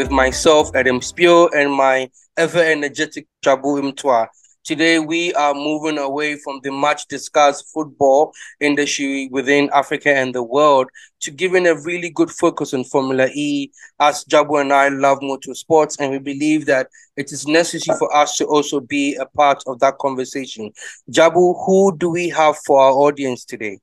with 0.00 0.10
myself, 0.10 0.74
Edem 0.74 1.00
Spio, 1.00 1.50
and 1.54 1.70
my 1.70 2.08
ever 2.38 2.62
energetic 2.62 3.26
Jabu 3.44 3.78
Imtwa. 3.82 4.28
Today, 4.64 4.98
we 4.98 5.34
are 5.34 5.52
moving 5.52 5.98
away 5.98 6.36
from 6.36 6.58
the 6.62 6.70
much 6.70 7.06
discussed 7.08 7.66
football 7.74 8.32
industry 8.60 9.28
within 9.30 9.68
Africa 9.74 10.10
and 10.16 10.34
the 10.34 10.42
world 10.42 10.88
to 11.20 11.30
giving 11.30 11.66
a 11.66 11.74
really 11.82 12.08
good 12.08 12.30
focus 12.30 12.72
on 12.72 12.84
Formula 12.84 13.28
E, 13.34 13.70
as 13.98 14.24
Jabu 14.24 14.62
and 14.62 14.72
I 14.72 14.88
love 14.88 15.18
motorsports, 15.18 16.00
and 16.00 16.10
we 16.12 16.18
believe 16.18 16.64
that 16.64 16.88
it 17.18 17.30
is 17.30 17.46
necessary 17.46 17.98
for 17.98 18.10
us 18.16 18.38
to 18.38 18.46
also 18.46 18.80
be 18.80 19.16
a 19.16 19.26
part 19.26 19.62
of 19.66 19.80
that 19.80 19.98
conversation. 19.98 20.72
Jabu, 21.10 21.62
who 21.66 21.94
do 21.98 22.08
we 22.08 22.30
have 22.30 22.56
for 22.64 22.80
our 22.80 22.92
audience 22.92 23.44
today? 23.44 23.78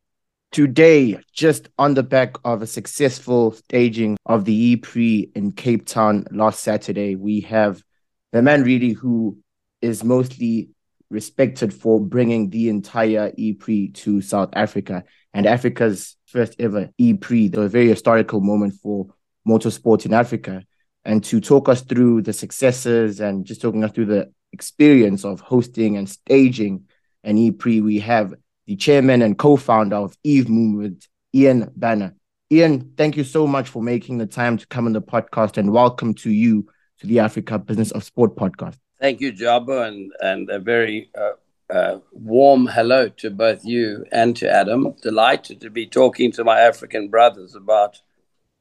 Today, 0.52 1.20
just 1.34 1.70
on 1.78 1.94
the 1.94 2.04
back 2.04 2.36
of 2.46 2.62
a 2.62 2.68
successful 2.68 3.52
staging 3.52 4.18
of 4.26 4.46
the 4.46 4.54
E 4.54 4.76
Prix 4.78 5.30
in 5.36 5.52
Cape 5.52 5.86
Town 5.86 6.26
last 6.32 6.62
Saturday, 6.62 7.16
we 7.16 7.42
have 7.42 7.84
the 8.32 8.42
man 8.42 8.64
really 8.64 8.92
who 8.92 9.38
is 9.82 10.04
mostly 10.04 10.70
respected 11.10 11.74
for 11.74 12.00
bringing 12.00 12.50
the 12.50 12.70
entire 12.70 13.32
E 13.38 13.54
Prix 13.54 13.90
to 13.90 14.22
South 14.22 14.50
Africa 14.54 15.04
and 15.34 15.46
Africa's 15.46 16.16
first 16.26 16.56
ever 16.60 16.90
E 16.98 17.14
Prix, 17.14 17.52
a 17.54 17.68
very 17.68 17.90
historical 17.90 18.40
moment 18.40 18.76
for 18.82 19.08
motorsport 19.48 20.06
in 20.06 20.14
Africa. 20.14 20.64
And 21.04 21.24
to 21.26 21.40
talk 21.40 21.70
us 21.70 21.82
through 21.82 22.24
the 22.24 22.34
successes 22.34 23.20
and 23.20 23.46
just 23.46 23.62
talking 23.62 23.84
us 23.84 23.92
through 23.92 24.08
the 24.08 24.32
experience 24.54 25.24
of 25.24 25.42
hosting 25.42 25.98
and 25.98 26.10
staging 26.10 26.86
an 27.24 27.38
E 27.38 27.52
Prix, 27.52 27.82
we 27.82 28.00
have 28.00 28.34
the 28.68 28.76
chairman 28.76 29.22
and 29.22 29.38
co-founder 29.38 29.96
of 29.96 30.16
Eve 30.24 30.50
Movement, 30.50 31.08
Iain 31.34 31.72
Banner. 31.76 32.14
Iain, 32.52 32.92
thank 32.98 33.16
you 33.16 33.24
so 33.24 33.48
much 33.48 33.70
for 33.70 33.82
making 33.82 34.18
the 34.18 34.26
time 34.26 34.58
to 34.58 34.68
come 34.68 34.86
on 34.86 34.94
the 34.94 35.02
podcast 35.02 35.58
and 35.58 35.72
welcome 35.72 36.14
to 36.16 36.30
you 36.30 36.68
to 37.00 37.08
the 37.08 37.20
Africa 37.20 37.58
Business 37.58 37.92
of 37.92 38.04
Sport 38.04 38.36
podcast. 38.36 38.76
Thank 39.00 39.22
you, 39.22 39.32
Jabu, 39.32 39.88
and, 39.88 40.12
and 40.20 40.50
a 40.50 40.60
very 40.60 41.10
uh, 41.18 41.74
uh, 41.74 42.00
warm 42.12 42.68
hello 42.68 43.08
to 43.10 43.30
both 43.30 43.64
you 43.64 44.06
and 44.12 44.36
to 44.36 44.54
Edem. 44.54 44.96
Delighted 45.02 45.62
to 45.62 45.70
be 45.70 45.88
talking 45.88 46.32
to 46.34 46.44
my 46.44 46.60
African 46.60 47.08
brothers 47.08 47.56
about 47.56 48.02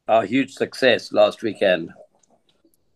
our 0.07 0.25
huge 0.25 0.53
success 0.53 1.11
last 1.11 1.41
weekend. 1.41 1.91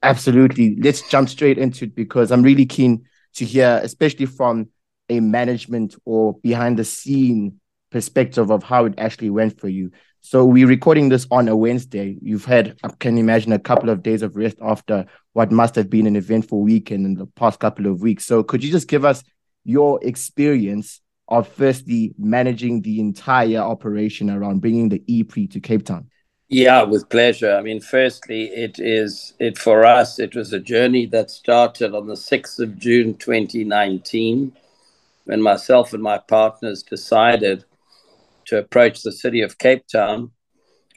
Absolutely. 0.02 0.78
Let's 0.78 1.08
jump 1.10 1.28
straight 1.28 1.58
into 1.58 1.86
it 1.86 1.96
because 1.96 2.32
I'm 2.32 2.42
really 2.42 2.66
keen 2.66 3.06
to 3.34 3.46
hear, 3.46 3.82
especially 3.84 4.28
from 4.28 4.70
a 5.12 5.20
management 5.20 5.96
or 6.06 6.40
behind 6.40 6.80
the 6.80 6.84
scene 6.84 7.60
perspective 7.92 8.50
of 8.50 8.64
how 8.64 8.86
it 8.86 8.94
actually 8.98 9.30
went 9.30 9.60
for 9.60 9.68
you. 9.68 9.92
So 10.22 10.46
we're 10.46 10.68
recording 10.68 11.10
this 11.10 11.28
on 11.30 11.48
a 11.48 11.56
Wednesday. 11.56 12.18
You've 12.22 12.46
had, 12.46 12.78
I 12.84 12.90
can 13.00 13.18
imagine, 13.18 13.52
a 13.52 13.60
couple 13.60 13.90
of 13.90 14.02
days 14.02 14.22
of 14.22 14.36
rest 14.36 14.58
after 14.62 15.06
what 15.34 15.52
must 15.52 15.76
have 15.76 15.90
been 15.90 16.08
an 16.08 16.16
eventful 16.16 16.62
weekend 16.62 17.06
in 17.06 17.16
the 17.16 17.26
past 17.26 17.60
couple 17.60 17.88
of 17.88 18.02
weeks. 18.02 18.26
So 18.26 18.44
could 18.44 18.64
you 18.64 18.72
just 18.72 18.88
give 18.88 19.04
us 19.04 19.24
your 19.66 20.00
experience 20.04 21.02
of 21.28 21.48
firstly 21.48 22.14
managing 22.18 22.82
the 22.82 23.00
entire 23.00 23.60
operation 23.60 24.30
around 24.30 24.62
bringing 24.62 24.90
the 24.90 25.04
E 25.08 25.24
Prix 25.24 25.48
to 25.48 25.60
Cape 25.60 25.86
Town? 25.86 26.08
Yeah, 26.50 26.84
with 26.84 27.10
pleasure. 27.10 27.56
I 27.56 27.62
mean, 27.62 27.80
firstly, 27.80 28.44
it 28.46 28.78
is 28.80 29.34
it 29.40 29.58
for 29.58 29.86
us. 29.86 30.20
It 30.20 30.36
was 30.36 30.52
a 30.54 30.60
journey 30.60 31.06
that 31.08 31.32
started 31.32 31.96
on 31.96 32.08
the 32.08 32.18
sixth 32.18 32.60
of 32.60 32.78
June, 32.78 33.16
twenty 33.16 33.64
nineteen 33.64 34.52
when 35.26 35.42
myself 35.42 35.94
and 35.94 36.04
my 36.04 36.18
partners 36.18 36.84
decided 36.84 37.66
to 38.46 38.58
approach 38.58 39.02
the 39.02 39.12
city 39.12 39.42
of 39.42 39.58
Cape 39.58 39.88
Town, 39.88 40.32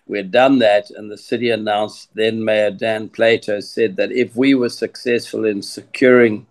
we 0.06 0.18
had 0.18 0.30
done 0.30 0.58
that, 0.58 0.90
and 0.90 1.10
the 1.10 1.16
city 1.16 1.50
announced, 1.50 2.10
then 2.14 2.44
Mayor 2.44 2.70
Dan 2.70 3.08
Plato 3.08 3.60
said 3.60 3.96
that 3.96 4.12
if 4.12 4.36
we 4.36 4.54
were 4.54 4.68
successful 4.68 5.46
in 5.46 5.62
securing 5.62 6.46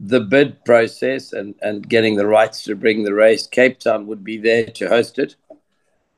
the 0.00 0.20
bid 0.20 0.64
process 0.64 1.32
and, 1.32 1.54
and 1.62 1.88
getting 1.88 2.16
the 2.16 2.26
rights 2.26 2.64
to 2.64 2.74
bring 2.74 3.04
the 3.04 3.14
race, 3.14 3.46
Cape 3.46 3.78
Town 3.78 4.06
would 4.08 4.24
be 4.24 4.36
there 4.36 4.66
to 4.66 4.88
host 4.88 5.18
it. 5.20 5.36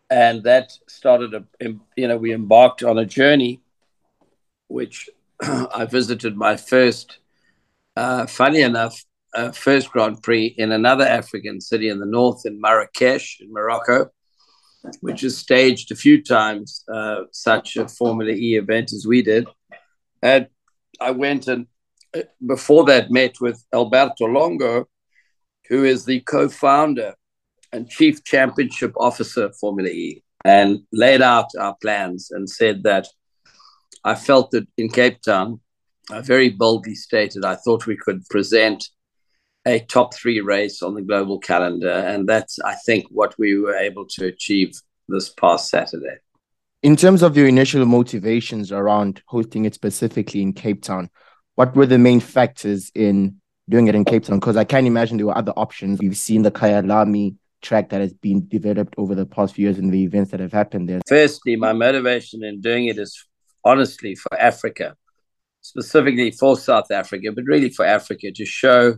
And 0.08 0.42
that 0.44 0.72
started, 0.86 1.34
a, 1.34 1.44
you 1.96 2.08
know, 2.08 2.16
we 2.16 2.32
embarked 2.32 2.82
on 2.82 2.98
a 2.98 3.04
journey 3.04 3.60
which 4.68 5.10
I 5.42 5.84
visited 5.84 6.36
my 6.36 6.56
first, 6.56 7.18
uh, 7.96 8.26
funny 8.26 8.62
enough, 8.62 9.04
uh, 9.34 9.50
first 9.50 9.90
Grand 9.90 10.22
Prix 10.22 10.54
in 10.58 10.72
another 10.72 11.04
African 11.04 11.60
city 11.60 11.88
in 11.88 11.98
the 11.98 12.06
north, 12.06 12.42
in 12.46 12.60
Marrakesh, 12.60 13.40
in 13.40 13.52
Morocco, 13.52 14.10
which 15.00 15.22
has 15.22 15.36
staged 15.36 15.90
a 15.90 15.96
few 15.96 16.22
times 16.22 16.84
uh, 16.92 17.22
such 17.32 17.76
a 17.76 17.88
Formula 17.88 18.32
E 18.32 18.56
event 18.56 18.92
as 18.92 19.06
we 19.06 19.22
did. 19.22 19.48
And 20.22 20.46
I 21.00 21.10
went 21.10 21.48
and 21.48 21.66
uh, 22.14 22.22
before 22.46 22.84
that 22.84 23.10
met 23.10 23.40
with 23.40 23.64
Alberto 23.72 24.26
Longo, 24.26 24.86
who 25.68 25.84
is 25.84 26.04
the 26.04 26.20
co 26.20 26.48
founder 26.48 27.14
and 27.72 27.90
chief 27.90 28.22
championship 28.22 28.92
officer 28.96 29.46
of 29.46 29.56
Formula 29.56 29.88
E, 29.88 30.22
and 30.44 30.80
laid 30.92 31.22
out 31.22 31.48
our 31.58 31.74
plans 31.82 32.30
and 32.30 32.48
said 32.48 32.84
that 32.84 33.08
I 34.04 34.14
felt 34.14 34.50
that 34.52 34.68
in 34.76 34.90
Cape 34.90 35.22
Town, 35.22 35.60
I 36.10 36.20
very 36.20 36.50
boldly 36.50 36.94
stated 36.94 37.44
I 37.44 37.56
thought 37.56 37.86
we 37.86 37.96
could 37.96 38.28
present 38.28 38.86
a 39.66 39.80
top 39.80 40.14
three 40.14 40.40
race 40.40 40.82
on 40.82 40.94
the 40.94 41.02
global 41.02 41.38
calendar. 41.38 41.90
And 41.90 42.28
that's, 42.28 42.58
I 42.60 42.74
think, 42.86 43.06
what 43.10 43.38
we 43.38 43.58
were 43.58 43.76
able 43.76 44.06
to 44.10 44.26
achieve 44.26 44.80
this 45.08 45.30
past 45.30 45.70
Saturday. 45.70 46.16
In 46.82 46.96
terms 46.96 47.22
of 47.22 47.36
your 47.36 47.46
initial 47.46 47.86
motivations 47.86 48.70
around 48.70 49.22
hosting 49.26 49.64
it 49.64 49.74
specifically 49.74 50.42
in 50.42 50.52
Cape 50.52 50.82
Town, 50.82 51.08
what 51.54 51.74
were 51.74 51.86
the 51.86 51.98
main 51.98 52.20
factors 52.20 52.90
in 52.94 53.40
doing 53.68 53.86
it 53.86 53.94
in 53.94 54.04
Cape 54.04 54.24
Town? 54.24 54.38
Because 54.38 54.56
I 54.56 54.64
can't 54.64 54.86
imagine 54.86 55.16
there 55.16 55.26
were 55.26 55.38
other 55.38 55.52
options. 55.52 55.98
We've 55.98 56.16
seen 56.16 56.42
the 56.42 56.50
Kyalami 56.50 57.36
track 57.62 57.88
that 57.88 58.02
has 58.02 58.12
been 58.12 58.46
developed 58.48 58.94
over 58.98 59.14
the 59.14 59.24
past 59.24 59.54
few 59.54 59.64
years 59.64 59.78
and 59.78 59.90
the 59.90 60.02
events 60.02 60.30
that 60.32 60.40
have 60.40 60.52
happened 60.52 60.88
there. 60.88 61.00
Firstly, 61.08 61.56
my 61.56 61.72
motivation 61.72 62.44
in 62.44 62.60
doing 62.60 62.86
it 62.86 62.98
is 62.98 63.26
honestly 63.64 64.14
for 64.14 64.38
Africa, 64.38 64.94
specifically 65.62 66.30
for 66.30 66.58
South 66.58 66.90
Africa, 66.90 67.32
but 67.32 67.44
really 67.46 67.70
for 67.70 67.86
Africa 67.86 68.30
to 68.30 68.44
show 68.44 68.96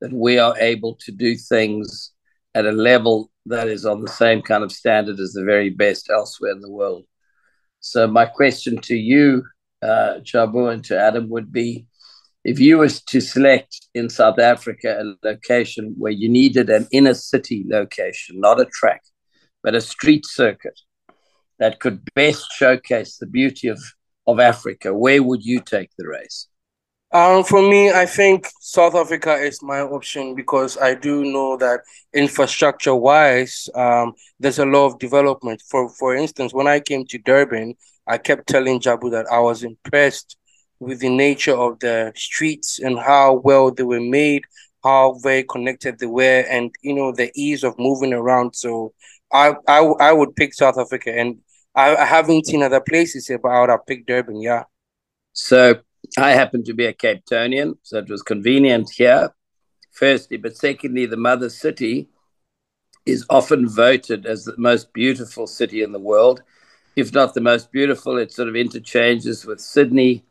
that 0.00 0.12
we 0.12 0.38
are 0.38 0.56
able 0.58 0.94
to 0.96 1.12
do 1.12 1.36
things 1.36 2.12
at 2.54 2.66
a 2.66 2.72
level 2.72 3.30
that 3.46 3.68
is 3.68 3.86
on 3.86 4.00
the 4.00 4.08
same 4.08 4.42
kind 4.42 4.64
of 4.64 4.72
standard 4.72 5.18
as 5.20 5.32
the 5.32 5.44
very 5.44 5.70
best 5.70 6.10
elsewhere 6.10 6.52
in 6.52 6.60
the 6.60 6.70
world. 6.70 7.04
So, 7.80 8.06
my 8.06 8.26
question 8.26 8.78
to 8.82 8.96
you, 8.96 9.44
uh, 9.82 10.20
Jabu, 10.22 10.72
and 10.72 10.84
to 10.84 10.98
Adam 10.98 11.28
would 11.30 11.52
be 11.52 11.86
if 12.44 12.58
you 12.58 12.78
was 12.78 13.02
to 13.02 13.20
select 13.20 13.86
in 13.94 14.08
South 14.08 14.38
Africa 14.38 14.98
a 15.00 15.26
location 15.26 15.94
where 15.98 16.12
you 16.12 16.28
needed 16.28 16.70
an 16.70 16.88
inner 16.90 17.14
city 17.14 17.64
location, 17.68 18.40
not 18.40 18.60
a 18.60 18.64
track, 18.64 19.02
but 19.62 19.74
a 19.74 19.80
street 19.80 20.24
circuit 20.26 20.78
that 21.58 21.80
could 21.80 22.02
best 22.14 22.50
showcase 22.52 23.18
the 23.18 23.26
beauty 23.26 23.68
of, 23.68 23.78
of 24.26 24.40
Africa, 24.40 24.94
where 24.94 25.22
would 25.22 25.44
you 25.44 25.60
take 25.60 25.90
the 25.98 26.08
race? 26.08 26.48
Um, 27.12 27.42
for 27.42 27.60
me, 27.60 27.90
I 27.90 28.06
think 28.06 28.46
South 28.60 28.94
Africa 28.94 29.34
is 29.34 29.62
my 29.62 29.80
option 29.80 30.36
because 30.36 30.78
I 30.78 30.94
do 30.94 31.24
know 31.24 31.56
that 31.56 31.80
infrastructure 32.14 32.94
wise, 32.94 33.68
um, 33.74 34.12
there's 34.38 34.60
a 34.60 34.64
lot 34.64 34.86
of 34.86 34.98
development. 35.00 35.60
For 35.68 35.88
for 35.88 36.14
instance, 36.14 36.54
when 36.54 36.68
I 36.68 36.78
came 36.78 37.04
to 37.06 37.18
Durban, 37.18 37.74
I 38.06 38.18
kept 38.18 38.46
telling 38.46 38.80
Jabu 38.80 39.10
that 39.10 39.26
I 39.30 39.40
was 39.40 39.64
impressed 39.64 40.36
with 40.78 41.00
the 41.00 41.08
nature 41.08 41.54
of 41.56 41.80
the 41.80 42.12
streets 42.14 42.78
and 42.78 42.98
how 42.98 43.34
well 43.44 43.72
they 43.72 43.82
were 43.82 44.00
made, 44.00 44.44
how 44.84 45.14
very 45.20 45.42
connected 45.42 45.98
they 45.98 46.06
were, 46.06 46.44
and 46.48 46.70
you 46.82 46.94
know 46.94 47.10
the 47.10 47.32
ease 47.34 47.64
of 47.64 47.76
moving 47.76 48.12
around. 48.12 48.54
So 48.54 48.92
I 49.32 49.54
I, 49.66 49.78
I 49.80 50.12
would 50.12 50.36
pick 50.36 50.54
South 50.54 50.78
Africa, 50.78 51.12
and 51.12 51.38
I, 51.74 51.96
I 51.96 52.04
haven't 52.04 52.46
seen 52.46 52.62
other 52.62 52.80
places 52.80 53.26
here, 53.26 53.38
but 53.38 53.48
I 53.48 53.60
would 53.62 53.70
have 53.70 53.86
picked 53.86 54.06
Durban. 54.06 54.40
Yeah. 54.40 54.64
So 55.32 55.80
I 56.18 56.30
happen 56.30 56.64
to 56.64 56.74
be 56.74 56.86
a 56.86 56.92
Cape 56.92 57.24
Townian, 57.30 57.78
so 57.82 57.98
it 57.98 58.08
was 58.08 58.22
convenient 58.22 58.90
here, 58.90 59.32
firstly. 59.92 60.36
But 60.36 60.56
secondly, 60.56 61.06
the 61.06 61.16
mother 61.16 61.50
city 61.50 62.08
is 63.06 63.24
often 63.30 63.68
voted 63.68 64.26
as 64.26 64.44
the 64.44 64.54
most 64.56 64.92
beautiful 64.92 65.46
city 65.46 65.82
in 65.82 65.92
the 65.92 65.98
world. 65.98 66.42
If 66.96 67.12
not 67.14 67.34
the 67.34 67.40
most 67.40 67.70
beautiful, 67.72 68.18
it 68.18 68.32
sort 68.32 68.48
of 68.48 68.56
interchanges 68.56 69.44
with 69.44 69.60
Sydney 69.60 70.24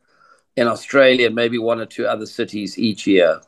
in 0.56 0.68
Australia 0.68 1.30
maybe 1.30 1.58
one 1.58 1.80
or 1.80 1.86
two 1.86 2.06
other 2.06 2.26
cities 2.26 2.78
each 2.78 3.08
year. 3.08 3.42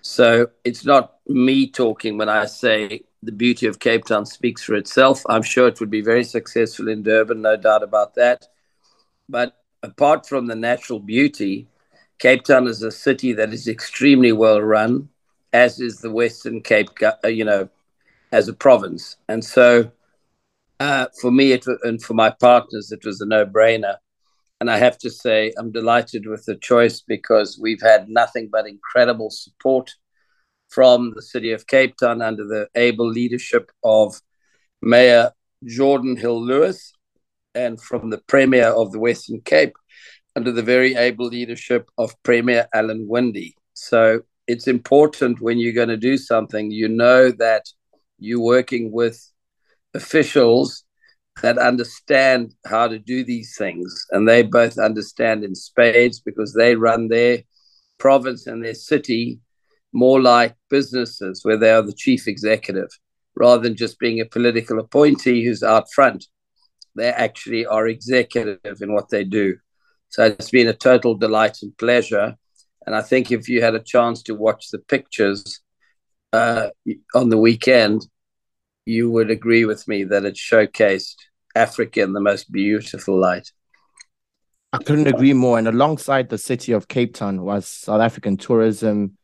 So 0.00 0.50
it's 0.64 0.84
not 0.84 1.16
me 1.28 1.70
talking 1.70 2.18
when 2.18 2.28
I 2.28 2.46
say 2.46 3.02
the 3.22 3.32
beauty 3.32 3.66
of 3.66 3.78
Cape 3.78 4.04
Town 4.04 4.26
speaks 4.26 4.62
for 4.62 4.74
itself. 4.74 5.22
I'm 5.28 5.42
sure 5.42 5.68
it 5.68 5.80
would 5.80 5.90
be 5.90 6.00
very 6.00 6.24
successful 6.24 6.88
in 6.88 7.02
Durban, 7.02 7.42
no 7.42 7.56
doubt 7.56 7.82
about 7.82 8.14
that. 8.14 8.46
But 9.28 9.54
apart 9.82 10.26
from 10.26 10.46
the 10.46 10.54
natural 10.54 11.00
beauty, 11.00 11.66
Cape 12.18 12.44
Town 12.44 12.66
is 12.66 12.82
a 12.82 12.90
city 12.90 13.32
that 13.34 13.52
is 13.52 13.68
extremely 13.68 14.32
well 14.32 14.60
run, 14.60 15.08
as 15.52 15.80
is 15.80 15.98
the 15.98 16.10
Western 16.10 16.60
Cape, 16.60 16.88
uh, 17.02 17.28
you 17.28 17.44
know, 17.44 17.68
as 18.32 18.48
a 18.48 18.52
province. 18.52 19.16
And 19.28 19.44
so 19.44 19.90
uh, 20.80 21.06
for 21.20 21.30
me 21.30 21.52
it, 21.52 21.64
and 21.82 22.02
for 22.02 22.14
my 22.14 22.30
partners, 22.30 22.92
it 22.92 23.04
was 23.04 23.20
a 23.20 23.26
no 23.26 23.46
brainer. 23.46 23.96
And 24.60 24.70
I 24.70 24.78
have 24.78 24.98
to 24.98 25.10
say, 25.10 25.52
I'm 25.56 25.70
delighted 25.70 26.26
with 26.26 26.44
the 26.44 26.56
choice 26.56 27.00
because 27.00 27.58
we've 27.60 27.80
had 27.80 28.08
nothing 28.08 28.48
but 28.50 28.66
incredible 28.66 29.30
support 29.30 29.94
from 30.68 31.12
the 31.14 31.22
city 31.22 31.52
of 31.52 31.68
Cape 31.68 31.96
Town 31.96 32.20
under 32.20 32.44
the 32.44 32.68
able 32.74 33.08
leadership 33.08 33.70
of 33.84 34.20
Mayor 34.82 35.30
Geordin 35.64 36.18
Hill-Lewis 36.18 36.92
and 37.58 37.80
from 37.80 38.10
the 38.10 38.22
Premier 38.26 38.68
of 38.68 38.92
the 38.92 38.98
Western 38.98 39.40
Cape 39.40 39.74
under 40.36 40.52
the 40.52 40.62
very 40.62 40.94
able 40.94 41.26
leadership 41.26 41.90
of 41.98 42.20
Premier 42.22 42.68
Alan 42.72 43.06
Winde. 43.08 43.52
So 43.74 44.20
it's 44.46 44.68
important 44.68 45.40
when 45.40 45.58
you're 45.58 45.72
going 45.72 45.88
to 45.88 45.96
do 45.96 46.16
something, 46.16 46.70
you 46.70 46.88
know 46.88 47.30
that 47.32 47.64
you're 48.18 48.40
working 48.40 48.92
with 48.92 49.20
officials 49.94 50.84
that 51.42 51.58
understand 51.58 52.54
how 52.66 52.88
to 52.88 52.98
do 52.98 53.24
these 53.24 53.56
things. 53.56 54.06
And 54.10 54.28
they 54.28 54.42
both 54.42 54.78
understand 54.78 55.44
in 55.44 55.54
spades 55.54 56.20
because 56.20 56.52
they 56.52 56.74
run 56.74 57.08
their 57.08 57.42
province 57.98 58.46
and 58.46 58.64
their 58.64 58.74
city 58.74 59.40
more 59.92 60.20
like 60.20 60.54
businesses 60.70 61.40
where 61.44 61.56
they 61.56 61.70
are 61.70 61.82
the 61.82 61.92
chief 61.92 62.28
executive 62.28 62.90
rather 63.34 63.62
than 63.62 63.76
just 63.76 63.98
being 63.98 64.20
a 64.20 64.24
political 64.26 64.78
appointee 64.78 65.44
who's 65.44 65.62
out 65.62 65.90
front. 65.92 66.26
They 66.98 67.08
actually 67.08 67.64
are 67.64 67.86
executive 67.86 68.82
in 68.82 68.92
what 68.92 69.08
they 69.08 69.24
do. 69.24 69.56
So 70.08 70.24
it's 70.24 70.50
been 70.50 70.68
a 70.68 70.74
total 70.74 71.14
delight 71.14 71.58
and 71.62 71.76
pleasure. 71.78 72.36
And 72.86 72.96
I 72.96 73.02
think 73.02 73.30
if 73.30 73.48
you 73.48 73.62
had 73.62 73.74
a 73.74 73.82
chance 73.82 74.22
to 74.24 74.34
watch 74.34 74.70
the 74.70 74.78
pictures 74.78 75.60
uh, 76.32 76.70
on 77.14 77.28
the 77.28 77.38
weekend, 77.38 78.06
you 78.84 79.10
would 79.10 79.30
agree 79.30 79.64
with 79.64 79.86
me 79.86 80.04
that 80.04 80.24
it 80.24 80.34
showcased 80.34 81.16
Africa 81.54 82.02
in 82.02 82.14
the 82.14 82.20
most 82.20 82.50
beautiful 82.50 83.20
light. 83.20 83.52
I 84.72 84.78
couldn't 84.78 85.06
agree 85.06 85.32
more. 85.32 85.58
And 85.58 85.68
alongside 85.68 86.28
the 86.28 86.38
city 86.38 86.72
of 86.72 86.88
Cape 86.88 87.14
Town 87.14 87.42
was 87.42 87.66
South 87.66 88.00
African 88.00 88.36
tourism, 88.36 89.16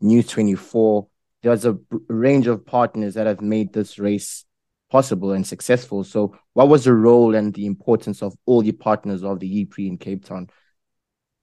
News 0.00 0.28
24. 0.28 1.06
There's 1.42 1.64
a 1.64 1.78
range 2.08 2.46
of 2.46 2.64
partners 2.66 3.14
that 3.14 3.26
have 3.26 3.40
made 3.40 3.72
this 3.72 3.98
race 3.98 4.44
possible 4.90 5.32
and 5.32 5.46
successful. 5.46 6.04
So, 6.04 6.36
what 6.52 6.68
was 6.68 6.84
the 6.84 6.94
role 6.94 7.34
and 7.34 7.52
the 7.52 7.66
importance 7.66 8.22
of 8.22 8.34
all 8.46 8.62
the 8.62 8.72
partners 8.72 9.22
of 9.22 9.40
the 9.40 9.60
E-Prix 9.60 9.88
in 9.88 9.98
Cape 9.98 10.24
Town? 10.24 10.48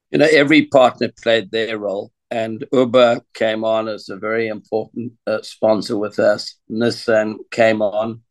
You 0.10 0.20
know, 0.20 0.28
every 0.32 0.66
partner 0.66 1.10
played 1.22 1.52
their 1.52 1.78
role, 1.78 2.12
and 2.30 2.66
Uber 2.72 3.22
came 3.34 3.64
on 3.64 3.88
as 3.88 4.10
a 4.10 4.18
very 4.18 4.48
important 4.48 5.14
uh, 5.28 5.42
sponsor 5.42 5.98
with 5.98 6.20
us. 6.20 6.56
Nissan 6.70 7.36
came 7.52 7.82
on. 7.82 8.22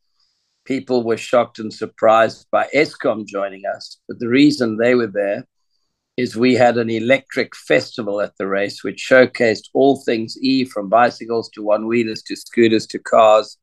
People 0.65 1.03
were 1.03 1.17
shocked 1.17 1.59
and 1.59 1.73
surprised 1.73 2.47
by 2.51 2.67
Eskom 2.73 3.25
joining 3.25 3.63
us, 3.65 3.97
but 4.07 4.19
the 4.19 4.27
reason 4.27 4.77
they 4.77 4.95
were 4.95 5.07
there 5.07 5.47
is 6.17 6.35
we 6.35 6.53
had 6.53 6.77
an 6.77 6.89
electric 6.89 7.55
festival 7.55 8.21
at 8.21 8.37
the 8.37 8.47
race, 8.47 8.83
which 8.83 9.07
showcased 9.09 9.69
all 9.73 10.01
things 10.03 10.37
E 10.41 10.65
from 10.65 10.89
bicycles 10.89 11.49
to 11.49 11.63
one 11.63 11.87
wheelers 11.87 12.21
to 12.21 12.35
scooters 12.35 12.85
to 12.87 12.99
cars, 12.99 13.57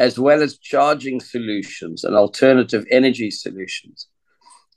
as 0.00 0.18
well 0.18 0.42
as 0.42 0.56
charging 0.56 1.20
solutions 1.20 2.04
and 2.04 2.16
alternative 2.16 2.86
energy 2.90 3.30
solutions. 3.30 4.08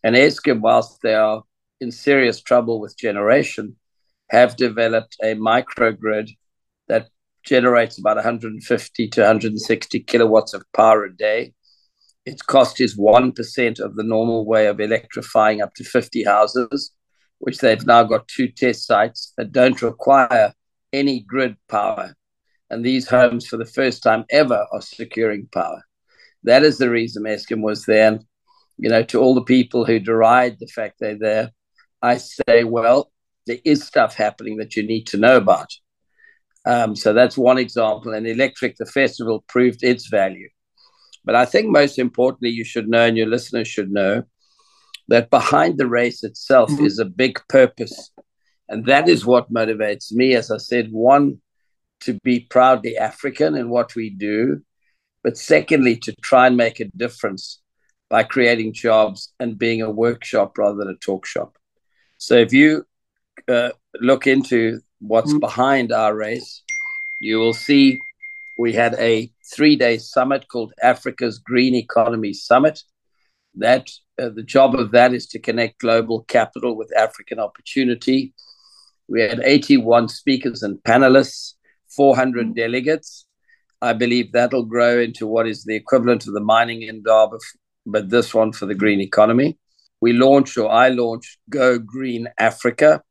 And 0.03 0.17
Eskom, 0.17 0.59
whilst 0.59 1.01
they 1.01 1.13
are 1.13 1.43
in 1.79 1.91
serious 1.91 2.41
trouble 2.41 2.81
with 2.81 2.97
generation, 2.97 3.77
have 4.31 4.57
developed 4.57 5.15
a 5.23 5.35
microgrid 5.35 6.29
that 6.89 7.07
generates 7.41 7.97
about 7.97 8.17
150 8.17 9.07
to 9.07 9.21
160 9.21 9.99
kilowatts 10.01 10.53
of 10.53 10.65
power 10.73 11.05
a 11.05 11.15
day. 11.15 11.53
Its 12.25 12.41
cost 12.41 12.81
is 12.81 12.97
1% 12.97 13.79
of 13.79 13.95
the 13.95 14.03
normal 14.03 14.45
way 14.45 14.67
of 14.67 14.81
electrifying 14.81 15.61
up 15.61 15.73
to 15.75 15.85
50 15.85 16.25
houses, 16.25 16.91
which 17.39 17.59
they've 17.59 17.85
now 17.85 18.03
got 18.03 18.27
two 18.27 18.49
test 18.49 18.85
sites 18.85 19.31
that 19.37 19.53
don't 19.53 19.81
require 19.81 20.53
any 20.91 21.21
grid 21.21 21.55
power 21.69 22.13
and 22.69 22.83
these 22.83 23.07
homes, 23.07 23.47
for 23.47 23.57
the 23.57 23.65
first 23.65 24.03
time 24.03 24.25
ever, 24.29 24.65
are 24.71 24.81
securing 24.81 25.47
power. 25.53 25.83
That 26.43 26.63
is 26.63 26.77
the 26.77 26.89
reason 26.89 27.23
Eskom 27.23 27.61
was 27.61 27.85
there. 27.85 28.07
And, 28.07 28.23
you 28.77 28.89
know, 28.89 29.03
to 29.03 29.21
all 29.21 29.35
the 29.35 29.43
people 29.43 29.85
who 29.85 29.99
deride 29.99 30.57
the 30.59 30.67
fact 30.67 30.95
they're 30.99 31.17
there, 31.17 31.51
I 32.01 32.17
say, 32.17 32.63
well, 32.63 33.11
there 33.47 33.59
is 33.63 33.83
stuff 33.83 34.15
happening 34.15 34.57
that 34.57 34.75
you 34.75 34.85
need 34.85 35.07
to 35.07 35.17
know 35.17 35.37
about. 35.37 35.69
Um, 36.65 36.95
so 36.95 37.13
that's 37.13 37.37
one 37.37 37.57
example. 37.57 38.13
And 38.13 38.25
Electric, 38.25 38.77
the 38.77 38.85
festival, 38.85 39.43
proved 39.47 39.83
its 39.83 40.07
value. 40.07 40.49
But 41.25 41.35
I 41.35 41.45
think 41.45 41.67
most 41.67 41.99
importantly, 41.99 42.49
you 42.49 42.65
should 42.65 42.89
know, 42.89 43.05
and 43.05 43.17
your 43.17 43.27
listeners 43.27 43.67
should 43.67 43.91
know, 43.91 44.23
that 45.09 45.29
behind 45.29 45.77
the 45.77 45.87
race 45.87 46.23
itself 46.23 46.69
mm-hmm. 46.69 46.85
is 46.85 46.99
a 46.99 47.05
big 47.05 47.39
purpose. 47.49 48.11
And 48.69 48.85
that 48.85 49.07
is 49.07 49.25
what 49.25 49.53
motivates 49.53 50.11
me. 50.11 50.35
As 50.35 50.49
I 50.49 50.57
said, 50.57 50.89
one, 50.91 51.41
to 52.05 52.19
be 52.23 52.41
proudly 52.41 52.97
African 52.97 53.55
in 53.55 53.69
what 53.69 53.95
we 53.95 54.09
do, 54.09 54.61
but 55.23 55.37
secondly, 55.37 55.95
to 55.97 56.13
try 56.21 56.47
and 56.47 56.57
make 56.57 56.79
a 56.79 56.85
difference 56.85 57.61
by 58.09 58.23
creating 58.23 58.73
jobs 58.73 59.33
and 59.39 59.57
being 59.57 59.81
a 59.81 59.89
workshop 59.89 60.57
rather 60.57 60.77
than 60.77 60.89
a 60.89 60.95
talk 60.95 61.25
shop. 61.25 61.57
So 62.17 62.35
if 62.35 62.53
you 62.53 62.85
uh, 63.47 63.71
look 63.99 64.27
into 64.27 64.81
what's 64.99 65.31
mm-hmm. 65.31 65.39
behind 65.39 65.91
our 65.91 66.15
race, 66.15 66.63
you 67.19 67.37
will 67.37 67.53
see 67.53 67.99
we 68.57 68.73
had 68.73 68.93
a 68.95 69.31
three 69.53 69.75
day 69.75 69.97
summit 69.97 70.47
called 70.47 70.73
Africa's 70.81 71.39
Green 71.39 71.75
Economy 71.75 72.33
Summit. 72.33 72.81
That 73.55 73.89
uh, 74.21 74.29
the 74.29 74.43
job 74.43 74.75
of 74.75 74.91
that 74.91 75.13
is 75.13 75.27
to 75.27 75.39
connect 75.39 75.79
global 75.79 76.23
capital 76.23 76.75
with 76.75 76.95
African 76.95 77.39
opportunity. 77.39 78.33
We 79.07 79.21
had 79.21 79.41
81 79.43 80.09
speakers 80.09 80.63
and 80.63 80.77
panelists. 80.79 81.53
400 81.95 82.47
mm. 82.47 82.55
delegates. 82.55 83.25
I 83.81 83.93
believe 83.93 84.31
that'll 84.31 84.63
grow 84.65 84.99
into 84.99 85.27
what 85.27 85.47
is 85.47 85.63
the 85.63 85.75
equivalent 85.75 86.25
of 86.27 86.33
the 86.33 86.39
mining 86.39 86.83
Indaba, 86.83 87.37
but 87.85 88.09
this 88.09 88.33
one 88.33 88.53
for 88.53 88.65
the 88.65 88.75
green 88.75 89.01
economy. 89.01 89.57
We 89.99 90.13
launched, 90.13 90.57
or 90.57 90.71
I 90.71 90.89
launched, 90.89 91.37
Go 91.49 91.79
Green 91.79 92.27
Africa, 92.37 93.01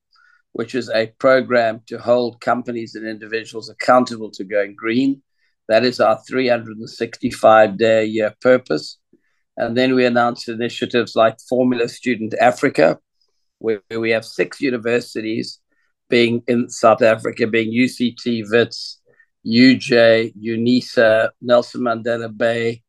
which 0.53 0.75
is 0.75 0.91
a 0.91 1.13
program 1.19 1.81
to 1.89 1.99
hold 1.99 2.41
companies 2.41 2.95
and 2.95 3.07
individuals 3.07 3.71
accountable 3.71 4.31
to 4.33 4.45
going 4.45 4.75
green. 4.75 5.23
That 5.69 5.85
is 5.85 6.01
our 6.01 6.21
365 6.29 7.79
day 7.79 8.03
a 8.03 8.05
year 8.05 8.35
purpose. 8.41 8.99
And 9.57 9.77
then 9.77 9.95
we 9.95 10.05
announced 10.05 10.49
initiatives 10.49 11.15
like 11.15 11.39
Formula 11.49 11.89
Student 11.89 12.35
Africa, 12.41 12.99
where 13.59 13.81
we 13.91 14.11
have 14.11 14.25
six 14.25 14.61
universities 14.61 15.61
being 16.13 16.43
in 16.47 16.69
South 16.69 17.01
Africa, 17.01 17.47
being 17.47 17.73
UCT, 17.73 18.45
WITS, 18.51 19.01
UJ, 19.47 20.35
UNISA, 20.37 21.31
Nelson 21.41 21.81
Mandela 21.81 22.37
Bay, 22.37 22.83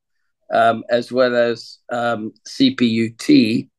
um, 0.54 0.84
as 0.90 1.10
well 1.10 1.34
as 1.34 1.80
um, 1.90 2.34
CPUT, 2.46 3.70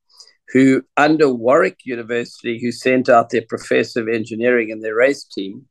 who 0.49 0.83
under 0.97 1.29
Warwick 1.29 1.81
University, 1.85 2.59
who 2.59 2.73
sent 2.73 3.11
out 3.11 3.29
their 3.29 3.45
professor 3.47 4.01
of 4.01 4.09
engineering 4.09 4.73
and 4.73 4.83
their 4.83 4.97
race 4.97 5.25
team, 5.25 5.67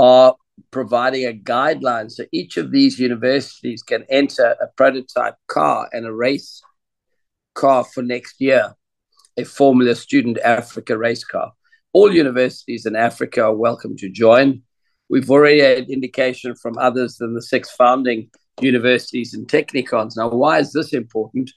are 0.00 0.34
providing 0.72 1.24
a 1.24 1.32
guideline 1.32 2.10
so 2.10 2.24
each 2.32 2.56
of 2.56 2.72
these 2.72 2.98
universities 2.98 3.80
can 3.84 4.04
enter 4.10 4.56
a 4.60 4.66
prototype 4.76 5.36
car 5.46 5.88
and 5.92 6.04
a 6.04 6.12
race 6.12 6.60
car 7.54 7.84
for 7.84 8.02
next 8.02 8.40
year, 8.40 8.74
a 9.36 9.44
Formula 9.44 9.94
Student 9.94 10.38
Africa 10.40 10.98
race 10.98 11.22
car 11.22 11.52
all 11.92 12.12
universities 12.12 12.86
in 12.86 12.96
Africa 12.96 13.42
are 13.42 13.54
welcome 13.54 13.96
to 13.98 14.08
join. 14.08 14.62
We've 15.08 15.30
already 15.30 15.60
had 15.60 15.90
indication 15.90 16.54
from 16.54 16.78
others 16.78 17.16
than 17.16 17.34
the 17.34 17.42
six 17.42 17.70
founding 17.70 18.30
universities 18.60 19.34
and 19.34 19.46
technikons. 19.46 20.16
Now, 20.16 20.30
why 20.30 20.58
is 20.58 20.72
this 20.72 20.92
important? 20.92 21.50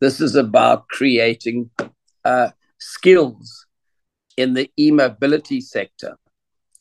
This 0.00 0.20
is 0.20 0.36
about 0.36 0.88
creating 0.88 1.70
uh, 2.24 2.50
skills 2.78 3.66
in 4.36 4.54
the 4.54 4.70
e-mobility 4.78 5.60
sector. 5.60 6.16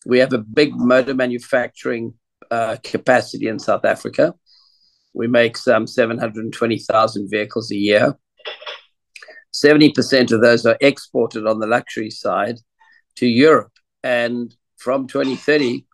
We 0.05 0.19
have 0.19 0.33
a 0.33 0.37
big 0.37 0.73
motor 0.75 1.13
manufacturing 1.13 2.13
uh, 2.49 2.77
capacity 2.83 3.47
in 3.47 3.59
South 3.59 3.85
Africa. 3.85 4.33
We 5.13 5.27
make 5.27 5.57
some 5.57 5.87
720,000 5.87 7.29
vehicles 7.29 7.71
a 7.71 7.75
year. 7.75 8.17
70% 9.53 10.31
of 10.31 10.41
those 10.41 10.65
are 10.65 10.77
exported 10.81 11.45
on 11.45 11.59
the 11.59 11.67
luxury 11.67 12.09
side 12.09 12.57
to 13.17 13.27
Europe. 13.27 13.71
And 14.03 14.53
from 14.77 15.07
2030, 15.07 15.85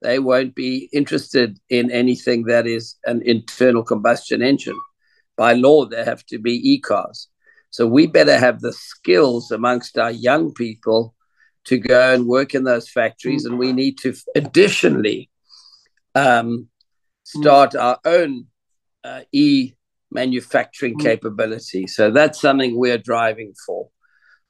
they 0.00 0.18
won't 0.18 0.54
be 0.54 0.88
interested 0.92 1.58
in 1.68 1.90
anything 1.90 2.44
that 2.44 2.66
is 2.66 2.96
an 3.04 3.22
internal 3.24 3.82
combustion 3.82 4.42
engine. 4.42 4.78
By 5.36 5.54
law, 5.54 5.86
they 5.86 6.04
have 6.04 6.24
to 6.26 6.38
be 6.38 6.54
e 6.72 6.80
cars. 6.80 7.28
So 7.70 7.86
we 7.86 8.06
better 8.06 8.38
have 8.38 8.60
the 8.60 8.72
skills 8.72 9.50
amongst 9.50 9.98
our 9.98 10.10
young 10.10 10.54
people 10.54 11.14
to 11.64 11.78
go 11.78 12.14
and 12.14 12.26
work 12.26 12.54
in 12.54 12.64
those 12.64 12.88
factories. 12.88 13.44
And 13.44 13.58
we 13.58 13.72
need 13.72 13.98
to 13.98 14.14
additionally 14.34 15.30
um, 16.14 16.68
start 17.24 17.74
our 17.74 17.98
own 18.04 18.46
uh, 19.04 19.22
e 19.32 19.72
manufacturing 20.10 20.96
mm. 20.96 21.02
capability. 21.02 21.86
So 21.86 22.10
that's 22.10 22.40
something 22.40 22.76
we're 22.76 22.98
driving 22.98 23.52
for. 23.66 23.90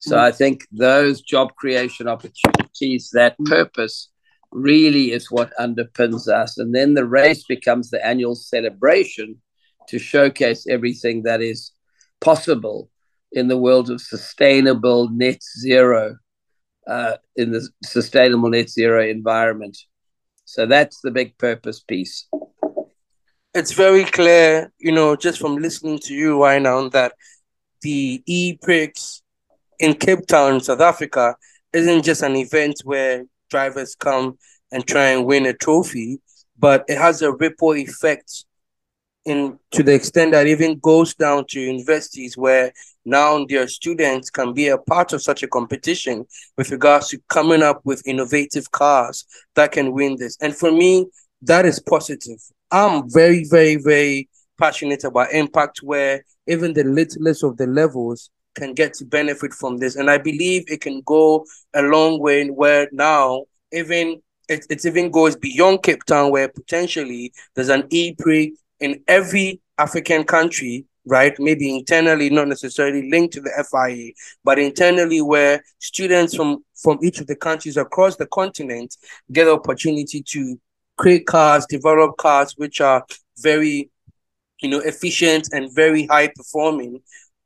So. 0.01 0.19
I 0.19 0.31
think 0.33 0.67
those 0.71 1.21
job 1.21 1.55
creation 1.57 2.09
opportunities, 2.09 3.11
that 3.13 3.37
mm. 3.39 3.47
purpose, 3.47 4.11
really 4.53 5.13
is 5.13 5.31
what 5.31 5.53
underpins 5.59 6.29
us. 6.29 6.57
And 6.57 6.75
then 6.75 6.95
the 6.95 7.05
race 7.05 7.45
becomes 7.45 7.91
the 7.91 8.05
annual 8.05 8.35
celebration 8.35 9.43
to 9.89 9.99
showcase 9.99 10.67
everything 10.69 11.23
that 11.25 11.43
is 11.43 11.73
possible 12.21 12.91
in 13.33 13.49
the 13.49 13.59
world 13.59 13.91
of 13.91 14.01
sustainable 14.01 15.11
net 15.11 15.41
zero, 15.59 16.17
uh, 16.87 17.17
in 17.37 17.53
the 17.53 17.69
sustainable 17.85 18.51
net 18.51 18.71
zero 18.71 19.07
environment. 19.07 19.77
So 20.45 20.65
that's 20.65 21.01
the 21.03 21.11
big 21.11 21.37
purpose 21.37 21.81
piece. 21.81 22.27
It's 23.55 23.73
very 23.73 24.05
clear, 24.05 24.73
you 24.79 24.93
know, 24.93 25.17
just 25.17 25.39
from 25.39 25.57
listening 25.57 25.99
to 26.05 26.15
you 26.15 26.43
right 26.43 26.63
now, 26.63 26.89
that 26.91 27.13
the 27.83 28.23
e-prix 28.27 29.23
in 29.79 29.95
Cape 29.95 30.27
Town, 30.27 30.61
South 30.61 30.81
Africa, 30.81 31.37
isn't 31.73 32.03
just 32.03 32.23
an 32.23 32.37
event 32.37 32.81
where 32.85 33.25
drivers 33.51 33.95
come 33.95 34.39
and 34.73 34.87
try 34.87 35.11
and 35.11 35.25
win 35.25 35.47
a 35.47 35.53
trophy, 35.53 36.21
but 36.59 36.85
it 36.89 36.99
has 36.99 37.23
a 37.23 37.33
ripple 37.33 37.75
effect 37.75 38.45
in 39.25 39.59
to 39.71 39.83
the 39.83 39.95
extent 39.95 40.33
that 40.33 40.47
even 40.47 40.79
goes 40.79 41.15
down 41.15 41.45
to 41.47 41.61
universities 41.61 42.37
where 42.37 42.73
now 43.05 43.45
their 43.45 43.69
students 43.69 44.31
can 44.31 44.53
be 44.55 44.69
a 44.69 44.79
part 44.79 45.13
of 45.13 45.23
such 45.23 45.43
a 45.43 45.49
competition 45.49 46.27
with 46.57 46.71
regards 46.71 47.09
to 47.09 47.21
coming 47.29 47.63
up 47.63 47.81
with 47.85 48.07
innovative 48.07 48.71
cars 48.71 49.27
that 49.55 49.73
can 49.73 49.93
win 49.93 50.17
this. 50.17 50.37
And 50.41 50.55
for 50.55 50.73
me, 50.73 51.07
that 51.43 51.67
is 51.67 51.79
positive. 51.81 52.39
I'm 52.71 53.09
very, 53.11 53.45
very, 53.45 53.77
very 53.77 54.29
passionate 54.59 55.05
about 55.05 55.33
impact 55.33 55.81
where 55.83 56.25
even 56.47 56.73
the 56.73 56.85
littlest 56.85 57.45
of 57.45 57.57
the 57.57 57.67
levels 57.67 58.31
can 58.55 58.75
get 58.75 58.95
to 58.95 59.05
benefit 59.05 59.53
from 59.55 59.79
this. 59.79 59.97
And 59.97 60.11
I 60.11 60.19
believe 60.19 60.65
it 60.67 60.81
can 60.81 61.03
go 61.03 61.47
a 61.75 61.83
long 61.83 62.21
way 62.21 62.49
where 62.49 62.89
now 62.93 63.45
even 63.73 64.21
it, 64.49 64.67
it 64.71 64.85
even 64.85 65.11
goes 65.11 65.37
beyond 65.37 65.83
Cape 65.83 66.05
Town 66.05 66.31
where 66.31 66.49
potentially 66.49 67.33
there's 67.55 67.69
an 67.69 67.87
e-prix 67.91 68.55
in 68.81 69.03
every 69.07 69.61
African 69.77 70.25
country, 70.25 70.87
right? 71.05 71.39
Maybe 71.39 71.75
internally, 71.75 72.31
not 72.31 72.49
necessarily 72.49 73.11
linked 73.11 73.35
to 73.35 73.41
the 73.41 73.51
FIA, 73.71 74.13
but 74.45 74.59
internally 74.59 75.21
where 75.21 75.63
students 75.79 76.35
from, 76.35 76.65
from 76.75 76.99
each 77.03 77.21
of 77.21 77.27
the 77.27 77.37
countries 77.37 77.77
across 77.77 78.17
the 78.17 78.27
continent 78.27 78.97
get 79.33 79.45
the 79.45 79.53
opportunity 79.53 80.23
to 80.23 80.59
create 80.97 81.27
cars, 81.27 81.67
develop 81.67 82.17
cars 82.17 82.55
which 82.57 82.81
are 82.81 83.05
very, 83.39 83.91
you 84.61 84.69
know, 84.69 84.81
efficient 84.81 85.49
and 85.53 85.73
very 85.75 86.07
high 86.07 86.29
performing 86.35 87.01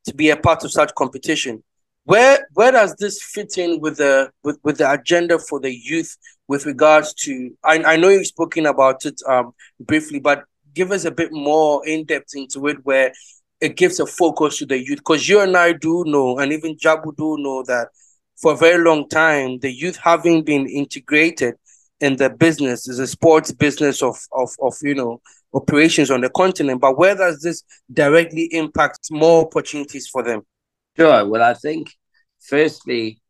to 0.04 0.14
be 0.14 0.30
a 0.30 0.36
part 0.36 0.64
of 0.64 0.72
such 0.72 0.94
competition. 0.94 1.62
Where 2.04 2.46
where 2.54 2.72
does 2.72 2.96
this 2.96 3.22
fit 3.22 3.58
in 3.58 3.80
with 3.80 3.98
the 3.98 4.30
with, 4.42 4.58
with 4.64 4.78
the 4.78 4.90
agenda 4.90 5.38
for 5.38 5.60
the 5.60 5.72
youth 5.72 6.16
with 6.48 6.66
regards 6.66 7.14
to 7.14 7.56
I, 7.64 7.82
I 7.84 7.96
know 7.96 8.08
you've 8.08 8.26
spoken 8.26 8.66
about 8.66 9.04
it 9.04 9.20
um 9.28 9.52
briefly, 9.78 10.18
but 10.18 10.44
give 10.74 10.90
us 10.90 11.04
a 11.04 11.10
bit 11.10 11.32
more 11.32 11.86
in 11.86 12.04
depth 12.04 12.34
into 12.34 12.66
it 12.66 12.78
where 12.84 13.12
it 13.60 13.76
gives 13.76 14.00
a 14.00 14.06
focus 14.06 14.58
to 14.58 14.66
the 14.66 14.78
youth 14.78 14.98
because 14.98 15.28
you 15.28 15.40
and 15.40 15.56
I 15.56 15.72
do 15.72 16.04
know, 16.06 16.38
and 16.38 16.52
even 16.52 16.76
Jabu 16.76 17.16
do 17.16 17.36
know 17.38 17.62
that 17.64 17.88
for 18.36 18.54
a 18.54 18.56
very 18.56 18.82
long 18.82 19.08
time, 19.08 19.60
the 19.60 19.70
youth 19.70 19.96
having 19.96 20.42
been 20.42 20.66
integrated 20.66 21.54
in 22.00 22.16
the 22.16 22.28
business 22.28 22.88
is 22.88 22.98
a 22.98 23.06
sports 23.06 23.52
business 23.52 24.02
of, 24.02 24.18
of, 24.32 24.50
of 24.60 24.74
you 24.82 24.94
know 24.94 25.20
operations 25.54 26.10
on 26.10 26.20
the 26.20 26.30
continent. 26.30 26.80
But 26.80 26.98
where 26.98 27.14
does 27.14 27.40
this 27.40 27.62
directly 27.92 28.48
impact 28.52 29.08
more 29.10 29.46
opportunities 29.46 30.08
for 30.08 30.22
them? 30.22 30.42
Sure. 30.96 31.26
Well, 31.26 31.42
I 31.42 31.54
think 31.54 31.88
firstly, 32.40 33.20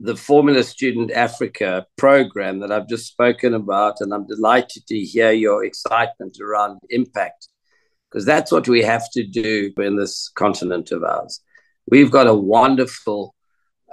the 0.00 0.16
Formula 0.16 0.62
Student 0.64 1.12
Africa 1.12 1.86
program 1.96 2.58
that 2.60 2.72
I've 2.72 2.88
just 2.88 3.06
spoken 3.06 3.54
about, 3.54 4.00
and 4.00 4.12
I'm 4.12 4.26
delighted 4.26 4.86
to 4.88 4.98
hear 4.98 5.30
your 5.30 5.64
excitement 5.64 6.38
around 6.40 6.80
impact, 6.90 7.48
because 8.10 8.26
that's 8.26 8.50
what 8.50 8.68
we 8.68 8.82
have 8.82 9.08
to 9.12 9.24
do 9.24 9.72
in 9.78 9.96
this 9.96 10.30
continent 10.34 10.90
of 10.90 11.04
ours. 11.04 11.40
We've 11.88 12.10
got 12.10 12.26
a 12.26 12.34
wonderful 12.34 13.34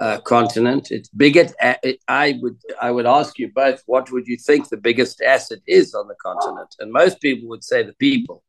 uh, 0.00 0.18
continent. 0.20 0.90
It's 0.90 1.08
big. 1.10 1.36
It, 1.36 2.00
I 2.08 2.38
would 2.40 2.58
I 2.80 2.90
would 2.90 3.06
ask 3.06 3.38
you 3.38 3.50
both, 3.54 3.82
what 3.86 4.10
would 4.10 4.26
you 4.26 4.36
think 4.36 4.68
the 4.68 4.76
biggest 4.76 5.20
asset 5.20 5.60
is 5.66 5.94
on 5.94 6.08
the 6.08 6.16
continent? 6.22 6.74
And 6.78 6.92
most 6.92 7.20
people 7.20 7.48
would 7.50 7.64
say 7.64 7.82
the 7.82 7.94
people. 7.94 8.42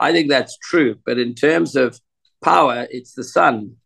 I 0.00 0.12
think 0.12 0.28
that's 0.28 0.58
true, 0.58 0.96
but 1.06 1.18
in 1.18 1.34
terms 1.34 1.76
of 1.76 2.00
power, 2.42 2.86
it's 2.90 3.14
the 3.14 3.24
sun 3.24 3.76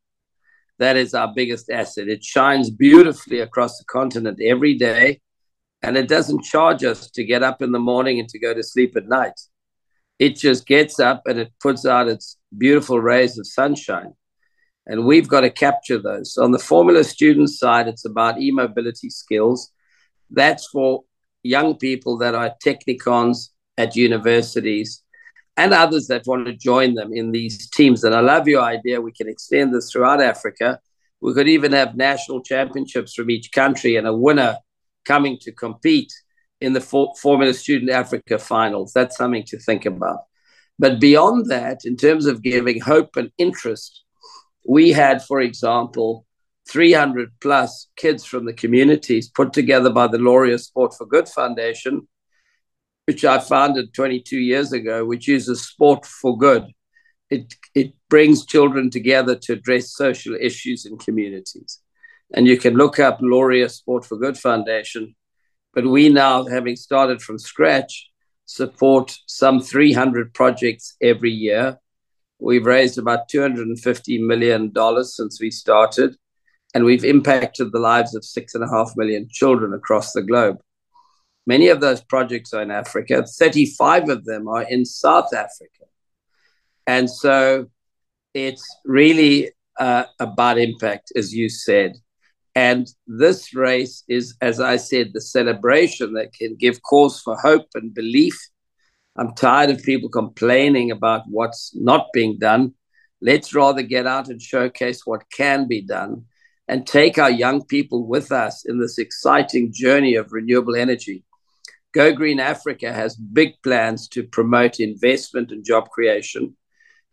that 0.78 0.96
is 0.96 1.12
our 1.12 1.32
biggest 1.34 1.70
asset. 1.70 2.08
It 2.08 2.24
shines 2.24 2.70
beautifully 2.70 3.40
across 3.40 3.78
the 3.78 3.84
continent 3.84 4.40
every 4.40 4.74
day, 4.74 5.20
and 5.82 5.96
it 5.96 6.08
doesn't 6.08 6.44
charge 6.44 6.84
us 6.84 7.10
to 7.10 7.24
get 7.24 7.42
up 7.42 7.62
in 7.62 7.72
the 7.72 7.78
morning 7.78 8.20
and 8.20 8.28
to 8.28 8.38
go 8.38 8.54
to 8.54 8.62
sleep 8.62 8.96
at 8.96 9.08
night. 9.08 9.38
It 10.18 10.36
just 10.36 10.66
gets 10.66 10.98
up 10.98 11.22
and 11.26 11.38
it 11.38 11.52
puts 11.60 11.84
out 11.84 12.08
its 12.08 12.36
beautiful 12.56 13.00
rays 13.00 13.38
of 13.38 13.46
sunshine. 13.46 14.14
And 14.88 15.04
we've 15.04 15.28
got 15.28 15.42
to 15.42 15.50
capture 15.50 15.98
those. 15.98 16.34
So 16.34 16.42
on 16.42 16.50
the 16.50 16.58
Formula 16.58 17.04
student 17.04 17.50
side, 17.50 17.86
it's 17.88 18.06
about 18.06 18.40
e 18.40 18.50
mobility 18.50 19.10
skills. 19.10 19.70
That's 20.30 20.66
for 20.66 21.04
young 21.42 21.76
people 21.76 22.18
that 22.18 22.34
are 22.34 22.54
technikons 22.64 23.50
at 23.76 23.94
universities 23.94 25.02
and 25.56 25.72
others 25.72 26.06
that 26.06 26.26
want 26.26 26.46
to 26.46 26.54
join 26.54 26.94
them 26.94 27.12
in 27.12 27.32
these 27.32 27.68
teams. 27.70 28.02
And 28.02 28.14
I 28.14 28.20
love 28.20 28.48
your 28.48 28.62
idea. 28.62 29.00
We 29.00 29.12
can 29.12 29.28
extend 29.28 29.74
this 29.74 29.90
throughout 29.90 30.22
Africa. 30.22 30.80
We 31.20 31.34
could 31.34 31.48
even 31.48 31.72
have 31.72 31.96
national 31.96 32.42
championships 32.42 33.14
from 33.14 33.30
each 33.30 33.52
country 33.52 33.96
and 33.96 34.06
a 34.06 34.14
winner 34.14 34.56
coming 35.04 35.38
to 35.42 35.52
compete 35.52 36.12
in 36.60 36.72
the 36.72 36.80
For- 36.80 37.12
Formula 37.20 37.52
Student 37.54 37.90
Africa 37.90 38.38
finals. 38.38 38.92
That's 38.92 39.16
something 39.16 39.44
to 39.48 39.58
think 39.58 39.84
about. 39.84 40.20
But 40.78 41.00
beyond 41.00 41.46
that, 41.50 41.84
in 41.84 41.96
terms 41.96 42.26
of 42.26 42.42
giving 42.42 42.80
hope 42.80 43.16
and 43.16 43.30
interest, 43.36 44.04
we 44.68 44.92
had, 44.92 45.24
for 45.24 45.40
example, 45.40 46.24
300 46.70 47.30
plus 47.40 47.88
kids 47.96 48.24
from 48.24 48.44
the 48.44 48.52
communities 48.52 49.28
put 49.28 49.52
together 49.52 49.90
by 49.90 50.06
the 50.06 50.18
Laureus 50.18 50.66
Sport 50.66 50.94
for 50.94 51.06
Good 51.06 51.28
Foundation 51.28 52.06
which 53.08 53.24
I 53.24 53.38
founded 53.38 53.94
22 53.94 54.36
years 54.36 54.70
ago, 54.74 55.02
which 55.02 55.26
uses 55.26 55.66
sport 55.66 56.04
for 56.04 56.36
good. 56.36 56.66
It, 57.30 57.54
it 57.74 57.94
brings 58.10 58.44
children 58.44 58.90
together 58.90 59.34
to 59.34 59.54
address 59.54 59.94
social 59.94 60.36
issues 60.38 60.84
in 60.84 60.98
communities. 60.98 61.80
And 62.34 62.46
you 62.46 62.58
can 62.58 62.74
look 62.74 62.98
up 62.98 63.20
Laureus 63.20 63.76
Sport 63.78 64.04
for 64.04 64.18
Good 64.18 64.36
Foundation. 64.36 65.16
But 65.72 65.86
we 65.86 66.10
now, 66.10 66.44
having 66.44 66.76
started 66.76 67.22
from 67.22 67.38
scratch, 67.38 68.10
support 68.44 69.16
some 69.26 69.62
300 69.62 70.34
projects 70.34 70.94
every 71.00 71.30
year. 71.30 71.78
We've 72.40 72.66
raised 72.66 72.98
about 72.98 73.28
$250 73.28 74.20
million 74.20 74.72
since 75.04 75.40
we 75.40 75.50
started, 75.50 76.16
and 76.74 76.84
we've 76.84 77.04
impacted 77.04 77.72
the 77.72 77.78
lives 77.78 78.14
of 78.14 78.24
six 78.24 78.54
and 78.54 78.62
a 78.62 78.68
half 78.68 78.92
million 78.96 79.28
children 79.30 79.72
across 79.74 80.12
the 80.12 80.22
globe. 80.22 80.58
Many 81.46 81.68
of 81.68 81.80
those 81.80 82.02
projects 82.02 82.52
are 82.52 82.62
in 82.62 82.70
Africa, 82.70 83.24
35 83.24 84.10
of 84.10 84.24
them 84.24 84.48
are 84.48 84.62
in 84.62 84.84
South 84.84 85.32
Africa. 85.34 85.84
And 86.86 87.10
so 87.10 87.70
it's 88.34 88.64
really 88.84 89.50
uh, 89.78 90.04
about 90.20 90.58
impact, 90.58 91.12
as 91.16 91.34
you 91.34 91.48
said. 91.48 91.96
And 92.54 92.88
this 93.06 93.54
race 93.54 94.02
is, 94.08 94.36
as 94.40 94.58
I 94.58 94.76
said, 94.76 95.12
the 95.12 95.20
celebration 95.20 96.14
that 96.14 96.32
can 96.32 96.56
give 96.56 96.82
cause 96.82 97.20
for 97.20 97.36
hope 97.36 97.66
and 97.74 97.94
belief. 97.94 98.36
I'm 99.18 99.34
tired 99.34 99.70
of 99.70 99.82
people 99.82 100.08
complaining 100.08 100.92
about 100.92 101.22
what's 101.28 101.74
not 101.74 102.06
being 102.12 102.38
done. 102.38 102.74
Let's 103.20 103.52
rather 103.52 103.82
get 103.82 104.06
out 104.06 104.28
and 104.28 104.40
showcase 104.40 105.04
what 105.04 105.30
can 105.32 105.66
be 105.66 105.82
done 105.82 106.26
and 106.68 106.86
take 106.86 107.18
our 107.18 107.30
young 107.30 107.64
people 107.64 108.06
with 108.06 108.30
us 108.30 108.64
in 108.64 108.78
this 108.78 108.96
exciting 108.96 109.72
journey 109.72 110.14
of 110.14 110.32
renewable 110.32 110.76
energy. 110.76 111.24
Go 111.92 112.12
Green 112.12 112.38
Africa 112.38 112.92
has 112.92 113.16
big 113.16 113.54
plans 113.64 114.06
to 114.08 114.22
promote 114.22 114.78
investment 114.78 115.50
and 115.50 115.64
job 115.64 115.88
creation. 115.90 116.56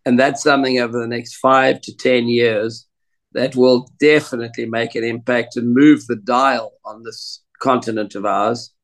And 0.06 0.20
that's 0.20 0.44
something 0.44 0.78
over 0.78 1.00
the 1.00 1.08
next 1.08 1.38
five 1.38 1.82
to 1.82 1.98
10 1.98 2.28
years 2.28 2.86
that 3.32 3.56
will 3.56 3.90
definitely 4.00 4.68
make 4.68 4.94
an 4.94 5.04
impact 5.04 5.56
and 5.56 5.74
move 5.74 6.06
the 6.06 6.18
dial 6.18 6.74
on 6.86 7.02
this 7.02 7.42
continent 7.60 8.14
of 8.14 8.26
ours. 8.26 8.75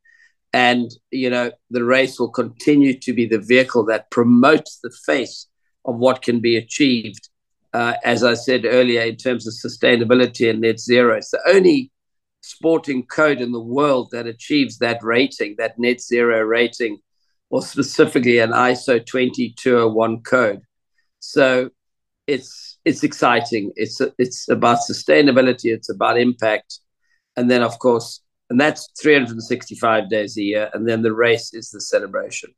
And, 0.53 0.91
you 1.11 1.29
know, 1.29 1.51
the 1.69 1.83
race 1.83 2.19
will 2.19 2.29
continue 2.29 2.97
to 2.99 3.13
be 3.13 3.25
the 3.25 3.39
vehicle 3.39 3.85
that 3.85 4.11
promotes 4.11 4.79
the 4.83 4.91
face 5.05 5.47
of 5.85 5.97
what 5.97 6.21
can 6.21 6.39
be 6.39 6.57
achieved. 6.57 7.29
Uh, 7.73 7.93
as 8.03 8.23
I 8.23 8.33
said 8.33 8.65
earlier, 8.65 9.01
in 9.01 9.15
terms 9.15 9.47
of 9.47 9.53
sustainability 9.53 10.49
and 10.49 10.59
net 10.59 10.79
zero, 10.79 11.15
it's 11.15 11.31
the 11.31 11.41
only 11.47 11.91
sporting 12.41 13.05
code 13.05 13.39
in 13.39 13.51
the 13.51 13.61
world 13.61 14.09
that 14.11 14.27
achieves 14.27 14.77
that 14.79 15.01
rating, 15.01 15.55
that 15.57 15.79
net 15.79 16.01
zero 16.01 16.41
rating, 16.41 16.99
or 17.49 17.61
specifically 17.61 18.39
an 18.39 18.51
ISO 18.51 19.05
20201 19.05 20.21
code. 20.23 20.61
So 21.19 21.69
it's 22.27 22.79
it's 22.83 23.03
exciting. 23.03 23.71
It's 23.75 24.01
it's 24.17 24.49
about 24.49 24.79
sustainability. 24.79 25.73
It's 25.73 25.89
about 25.89 26.19
impact, 26.19 26.79
and 27.35 27.49
then 27.49 27.61
of 27.61 27.77
course, 27.79 28.20
and 28.51 28.59
that's 28.59 28.89
365 29.01 30.09
days 30.09 30.37
a 30.37 30.41
year, 30.41 30.69
and 30.73 30.85
then 30.85 31.01
the 31.01 31.13
race 31.13 31.53
is 31.53 31.69
the 31.69 31.79
celebration. 31.79 32.53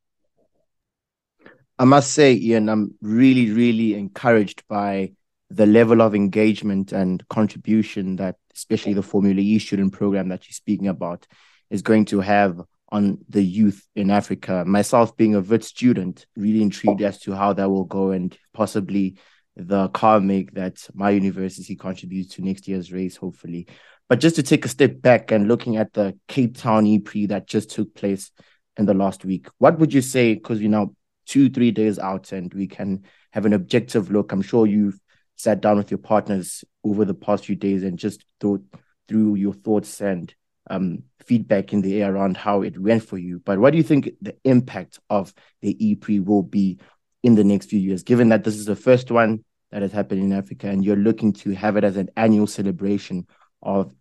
I 1.77 1.85
must 1.85 2.13
say, 2.13 2.33
Iain, 2.33 2.67
I'm 2.67 2.95
really, 2.99 3.51
really 3.51 3.93
encouraged 3.93 4.63
by 4.67 5.11
the 5.51 5.67
level 5.67 6.01
of 6.01 6.15
engagement 6.15 6.93
and 6.93 7.23
contribution 7.27 8.15
that 8.15 8.37
especially 8.55 8.93
the 8.93 9.03
Formula 9.03 9.39
E 9.39 9.59
student 9.59 9.93
program 9.93 10.29
that 10.29 10.47
you're 10.47 10.53
speaking 10.53 10.87
about 10.87 11.27
is 11.69 11.83
going 11.83 12.05
to 12.05 12.21
have 12.21 12.59
on 12.89 13.19
the 13.29 13.43
youth 13.43 13.87
in 13.95 14.09
Africa. 14.09 14.63
Myself 14.65 15.15
being 15.15 15.35
a 15.35 15.41
Wits 15.41 15.67
student, 15.67 16.25
really 16.35 16.63
intrigued 16.63 17.03
as 17.03 17.19
to 17.19 17.33
how 17.33 17.53
that 17.53 17.69
will 17.69 17.85
go 17.85 18.09
and 18.09 18.35
possibly 18.51 19.17
the 19.55 19.89
car 19.89 20.19
make 20.19 20.53
that 20.53 20.87
my 20.95 21.11
university 21.11 21.75
contributes 21.75 22.33
to 22.33 22.41
next 22.41 22.67
year's 22.67 22.91
race, 22.91 23.15
hopefully. 23.15 23.67
But 24.09 24.19
just 24.19 24.35
to 24.35 24.43
take 24.43 24.65
a 24.65 24.69
step 24.69 25.01
back 25.01 25.31
and 25.31 25.47
looking 25.47 25.77
at 25.77 25.93
the 25.93 26.17
Cape 26.27 26.57
Town 26.57 26.85
E-Prix 26.85 27.27
that 27.27 27.47
just 27.47 27.71
took 27.71 27.93
place 27.95 28.31
in 28.77 28.85
the 28.85 28.93
last 28.93 29.25
week, 29.25 29.47
what 29.57 29.79
would 29.79 29.93
you 29.93 30.01
say? 30.01 30.33
Because 30.33 30.61
you 30.61 30.69
know, 30.69 30.95
two, 31.25 31.49
three 31.49 31.71
days 31.71 31.99
out, 31.99 32.31
and 32.31 32.53
we 32.53 32.67
can 32.67 33.03
have 33.31 33.45
an 33.45 33.53
objective 33.53 34.11
look. 34.11 34.31
I'm 34.31 34.41
sure 34.41 34.67
you've 34.67 34.99
sat 35.35 35.61
down 35.61 35.77
with 35.77 35.89
your 35.89 35.97
partners 35.97 36.63
over 36.83 37.05
the 37.05 37.13
past 37.13 37.45
few 37.45 37.55
days 37.55 37.83
and 37.83 37.97
just 37.97 38.23
thought 38.39 38.63
through 39.07 39.35
your 39.35 39.53
thoughts 39.53 40.01
and 40.01 40.33
um, 40.69 41.03
feedback 41.25 41.73
in 41.73 41.81
the 41.81 42.01
air 42.01 42.13
around 42.13 42.37
how 42.37 42.61
it 42.61 42.79
went 42.79 43.03
for 43.03 43.17
you. 43.17 43.41
But 43.43 43.59
what 43.59 43.71
do 43.71 43.77
you 43.77 43.83
think 43.83 44.11
the 44.21 44.35
impact 44.43 44.99
of 45.09 45.33
the 45.61 45.85
E-Prix 45.85 46.19
will 46.19 46.43
be 46.43 46.79
in 47.21 47.35
the 47.35 47.43
next 47.43 47.67
few 47.67 47.79
years, 47.79 48.03
given 48.03 48.29
that 48.29 48.43
this 48.43 48.55
is 48.55 48.65
the 48.65 48.75
first 48.75 49.09
one 49.11 49.43
that 49.71 49.81
has 49.81 49.91
happened 49.91 50.21
in 50.21 50.33
Africa 50.33 50.67
and 50.67 50.83
you're 50.83 50.95
looking 50.95 51.33
to 51.33 51.51
have 51.51 51.77
it 51.77 51.83
as 51.83 51.97
an 51.97 52.09
annual 52.15 52.47
celebration 52.47 53.25
of 53.63 53.93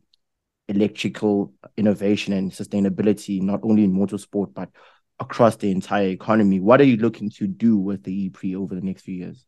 electrical 0.69 1.53
innovation 1.77 2.33
and 2.33 2.51
sustainability, 2.53 3.41
not 3.41 3.61
only 3.63 3.85
in 3.85 3.93
motorsport, 3.93 4.55
but 4.55 4.69
across 5.19 5.57
the 5.57 5.71
entire 5.71 6.09
economy. 6.09 6.61
What 6.61 6.81
are 6.81 6.85
you 6.85 6.97
looking 6.97 7.31
to 7.31 7.47
do 7.47 7.77
with 7.77 8.03
the 8.03 8.25
E-Prix 8.25 8.55
over 8.57 8.75
the 8.75 8.81
next 8.81 9.03
few 9.03 9.15
years? 9.15 9.45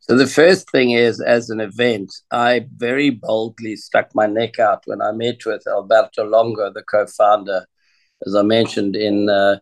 So 0.00 0.16
the 0.16 0.26
first 0.26 0.70
thing 0.70 0.92
is, 0.92 1.20
as 1.20 1.50
an 1.50 1.60
event, 1.60 2.12
I 2.30 2.66
very 2.76 3.10
boldly 3.10 3.74
stuck 3.76 4.14
my 4.14 4.26
neck 4.26 4.58
out 4.58 4.82
when 4.84 5.02
I 5.02 5.10
met 5.12 5.44
with 5.44 5.66
Alberto 5.66 6.24
Longo, 6.24 6.72
the 6.72 6.82
co-founder, 6.82 7.66
as 8.26 8.34
I 8.34 8.42
mentioned 8.42 8.94
in 8.94 9.28
uh, 9.28 9.58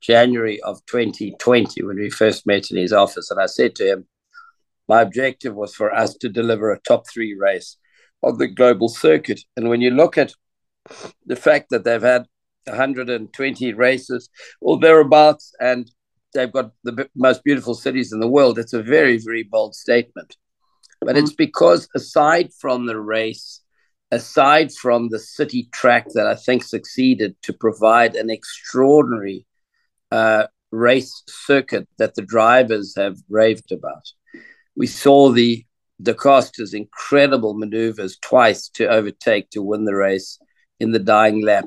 January 0.00 0.60
of 0.62 0.84
2020 0.86 1.82
when 1.82 1.96
we 1.96 2.10
first 2.10 2.46
met 2.46 2.70
in 2.70 2.76
his 2.76 2.92
office, 2.92 3.30
and 3.30 3.40
I 3.40 3.46
said 3.46 3.74
to 3.76 3.92
him, 3.92 4.06
my 4.88 5.02
objective 5.02 5.54
was 5.54 5.74
for 5.74 5.94
us 5.94 6.14
to 6.16 6.28
deliver 6.28 6.72
a 6.72 6.80
top 6.80 7.08
three 7.08 7.34
race 7.34 7.76
on 8.22 8.38
the 8.38 8.48
global 8.48 8.88
circuit. 8.88 9.40
And 9.56 9.68
when 9.68 9.80
you 9.80 9.90
look 9.90 10.18
at 10.18 10.34
the 11.26 11.36
fact 11.36 11.70
that 11.70 11.84
they've 11.84 12.02
had 12.02 12.26
120 12.66 13.72
races 13.74 14.28
or 14.60 14.78
thereabouts, 14.78 15.52
and 15.60 15.90
they've 16.34 16.52
got 16.52 16.72
the 16.84 17.08
most 17.14 17.42
beautiful 17.44 17.74
cities 17.74 18.12
in 18.12 18.20
the 18.20 18.28
world. 18.28 18.58
It's 18.58 18.72
a 18.72 18.82
very, 18.82 19.18
very 19.18 19.42
bold 19.42 19.74
statement. 19.74 20.36
But 21.00 21.16
mm-hmm. 21.16 21.24
it's 21.24 21.32
because, 21.32 21.88
aside 21.94 22.50
from 22.60 22.86
the 22.86 23.00
race, 23.00 23.62
aside 24.10 24.72
from 24.72 25.08
the 25.08 25.18
city 25.18 25.68
track 25.72 26.08
that 26.14 26.26
I 26.26 26.34
think 26.34 26.62
succeeded 26.62 27.36
to 27.42 27.52
provide 27.52 28.14
an 28.14 28.30
extraordinary 28.30 29.46
uh, 30.10 30.46
race 30.70 31.22
circuit 31.26 31.88
that 31.98 32.14
the 32.14 32.22
drivers 32.22 32.94
have 32.96 33.16
raved 33.28 33.72
about, 33.72 34.12
we 34.76 34.86
saw 34.86 35.30
the 35.30 35.64
Da 36.02 36.14
Costa's 36.14 36.74
incredible 36.74 37.54
maneuvers 37.54 38.16
twice 38.20 38.68
to 38.70 38.86
overtake 38.86 39.50
to 39.50 39.62
win 39.62 39.84
the 39.84 39.94
race 39.94 40.38
in 40.78 40.92
the 40.92 40.98
dying 40.98 41.44
lap 41.44 41.66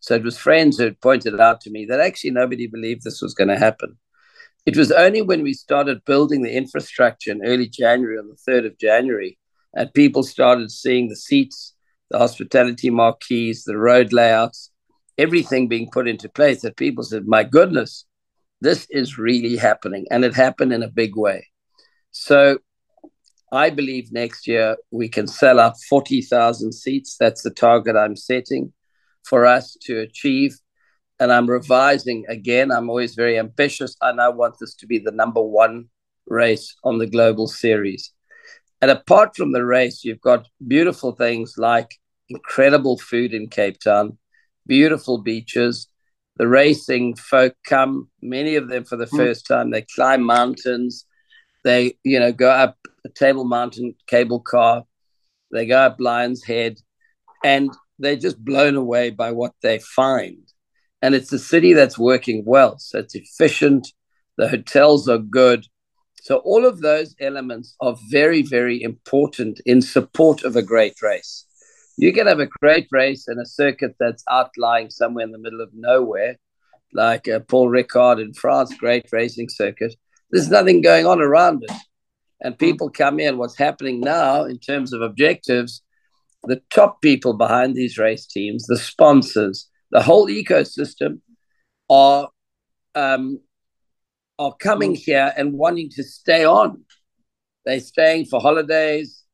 So 0.00 0.14
it 0.14 0.22
was 0.22 0.38
friends 0.38 0.78
who 0.78 0.92
pointed 0.92 1.38
out 1.40 1.60
to 1.62 1.70
me 1.70 1.86
that 1.86 2.00
actually 2.00 2.30
nobody 2.30 2.66
believed 2.66 3.04
this 3.04 3.20
was 3.20 3.34
going 3.34 3.48
to 3.48 3.58
happen. 3.58 3.98
It 4.66 4.76
was 4.76 4.92
only 4.92 5.22
when 5.22 5.42
we 5.42 5.54
started 5.54 6.04
building 6.04 6.42
the 6.42 6.54
infrastructure 6.54 7.32
in 7.32 7.44
early 7.44 7.68
January, 7.68 8.18
on 8.18 8.28
the 8.28 8.52
3rd 8.52 8.66
of 8.66 8.78
January, 8.78 9.38
and 9.74 9.92
people 9.94 10.22
started 10.22 10.70
seeing 10.70 11.08
the 11.08 11.16
seats, 11.16 11.74
the 12.10 12.18
hospitality 12.18 12.90
marquees, 12.90 13.64
the 13.64 13.78
road 13.78 14.12
layouts, 14.12 14.70
everything 15.18 15.68
being 15.68 15.88
put 15.90 16.08
into 16.08 16.28
place 16.28 16.62
that 16.62 16.76
people 16.76 17.04
said, 17.04 17.26
My 17.26 17.44
goodness, 17.44 18.04
this 18.60 18.86
is 18.90 19.18
really 19.18 19.56
happening. 19.56 20.06
And 20.10 20.24
it 20.24 20.34
happened 20.34 20.72
in 20.72 20.82
a 20.82 20.90
big 20.90 21.16
way. 21.16 21.46
So 22.10 22.58
I 23.52 23.70
believe 23.70 24.12
next 24.12 24.46
year 24.46 24.76
we 24.90 25.08
can 25.08 25.26
sell 25.26 25.58
out 25.58 25.74
40,000 25.88 26.72
seats. 26.72 27.16
That's 27.18 27.42
the 27.42 27.50
target 27.50 27.96
I'm 27.96 28.16
setting 28.16 28.72
for 29.24 29.46
us 29.46 29.76
to 29.82 30.00
achieve. 30.00 30.56
And 31.18 31.32
I'm 31.32 31.48
revising 31.48 32.24
again. 32.28 32.70
I'm 32.70 32.88
always 32.88 33.14
very 33.14 33.38
ambitious. 33.38 33.96
And 34.00 34.20
I 34.20 34.28
want 34.30 34.56
this 34.58 34.74
to 34.76 34.86
be 34.86 34.98
the 34.98 35.10
number 35.10 35.42
one 35.42 35.86
race 36.26 36.74
on 36.84 36.98
the 36.98 37.06
global 37.06 37.46
series. 37.46 38.12
And 38.82 38.90
apart 38.90 39.36
from 39.36 39.52
the 39.52 39.64
race, 39.64 40.04
you've 40.04 40.20
got 40.20 40.48
beautiful 40.66 41.12
things 41.12 41.54
like 41.58 41.98
incredible 42.28 42.98
food 42.98 43.34
in 43.34 43.48
Cape 43.48 43.78
Town, 43.80 44.18
beautiful 44.66 45.18
beaches. 45.18 45.88
The 46.36 46.48
racing 46.48 47.16
folk 47.16 47.54
come, 47.66 48.08
many 48.22 48.56
of 48.56 48.68
them 48.68 48.84
for 48.84 48.96
the 48.96 49.06
mm. 49.06 49.16
first 49.16 49.46
time. 49.46 49.70
They 49.70 49.84
climb 49.94 50.22
mountains. 50.22 51.04
They, 51.64 51.98
you 52.02 52.18
know, 52.18 52.32
go 52.32 52.48
up 52.50 52.78
a 53.04 53.10
Table 53.10 53.44
Mountain 53.44 53.94
cable 54.06 54.40
car. 54.40 54.84
They 55.52 55.66
go 55.66 55.78
up 55.78 55.96
Lion's 55.98 56.44
Head, 56.44 56.76
and 57.44 57.70
they're 57.98 58.16
just 58.16 58.42
blown 58.42 58.76
away 58.76 59.10
by 59.10 59.32
what 59.32 59.52
they 59.62 59.80
find. 59.80 60.38
And 61.02 61.14
it's 61.14 61.32
a 61.32 61.38
city 61.38 61.72
that's 61.72 61.98
working 61.98 62.44
well. 62.46 62.78
So 62.78 63.00
it's 63.00 63.14
efficient. 63.14 63.88
The 64.38 64.48
hotels 64.48 65.08
are 65.08 65.18
good. 65.18 65.66
So 66.22 66.38
all 66.38 66.66
of 66.66 66.80
those 66.80 67.14
elements 67.18 67.74
are 67.80 67.96
very, 68.10 68.42
very 68.42 68.82
important 68.82 69.60
in 69.64 69.80
support 69.80 70.44
of 70.44 70.54
a 70.54 70.62
great 70.62 71.00
race. 71.02 71.46
You 71.96 72.12
can 72.12 72.26
have 72.26 72.40
a 72.40 72.46
great 72.46 72.88
race 72.92 73.26
in 73.26 73.38
a 73.38 73.46
circuit 73.46 73.96
that's 73.98 74.22
outlying 74.30 74.90
somewhere 74.90 75.24
in 75.24 75.32
the 75.32 75.38
middle 75.38 75.60
of 75.60 75.70
nowhere, 75.72 76.36
like 76.92 77.26
uh, 77.26 77.40
Paul 77.40 77.68
Ricard 77.68 78.20
in 78.20 78.34
France, 78.34 78.74
great 78.76 79.06
racing 79.12 79.48
circuit. 79.48 79.94
There's 80.30 80.50
nothing 80.50 80.82
going 80.82 81.06
on 81.06 81.20
around 81.20 81.64
it. 81.64 81.76
And 82.42 82.58
people 82.58 82.90
come 82.90 83.18
in. 83.18 83.38
What's 83.38 83.56
happening 83.56 84.00
now 84.00 84.44
in 84.44 84.58
terms 84.58 84.92
of 84.92 85.02
objectives, 85.02 85.82
the 86.44 86.62
top 86.70 87.02
people 87.02 87.34
behind 87.34 87.74
these 87.74 87.98
race 87.98 88.26
teams, 88.26 88.66
the 88.66 88.78
sponsors, 88.78 89.68
the 89.90 90.02
whole 90.02 90.26
ecosystem 90.26 91.20
are 91.88 92.28
um, 92.94 93.40
are 94.40 94.56
coming 94.58 94.94
mm. 94.94 94.98
here 94.98 95.32
and 95.36 95.52
wanting 95.52 95.90
to 95.90 96.02
stay 96.02 96.44
on. 96.44 96.82
They're 97.64 97.80
staying 97.80 98.24
for 98.26 98.40
holidays. 98.40 99.24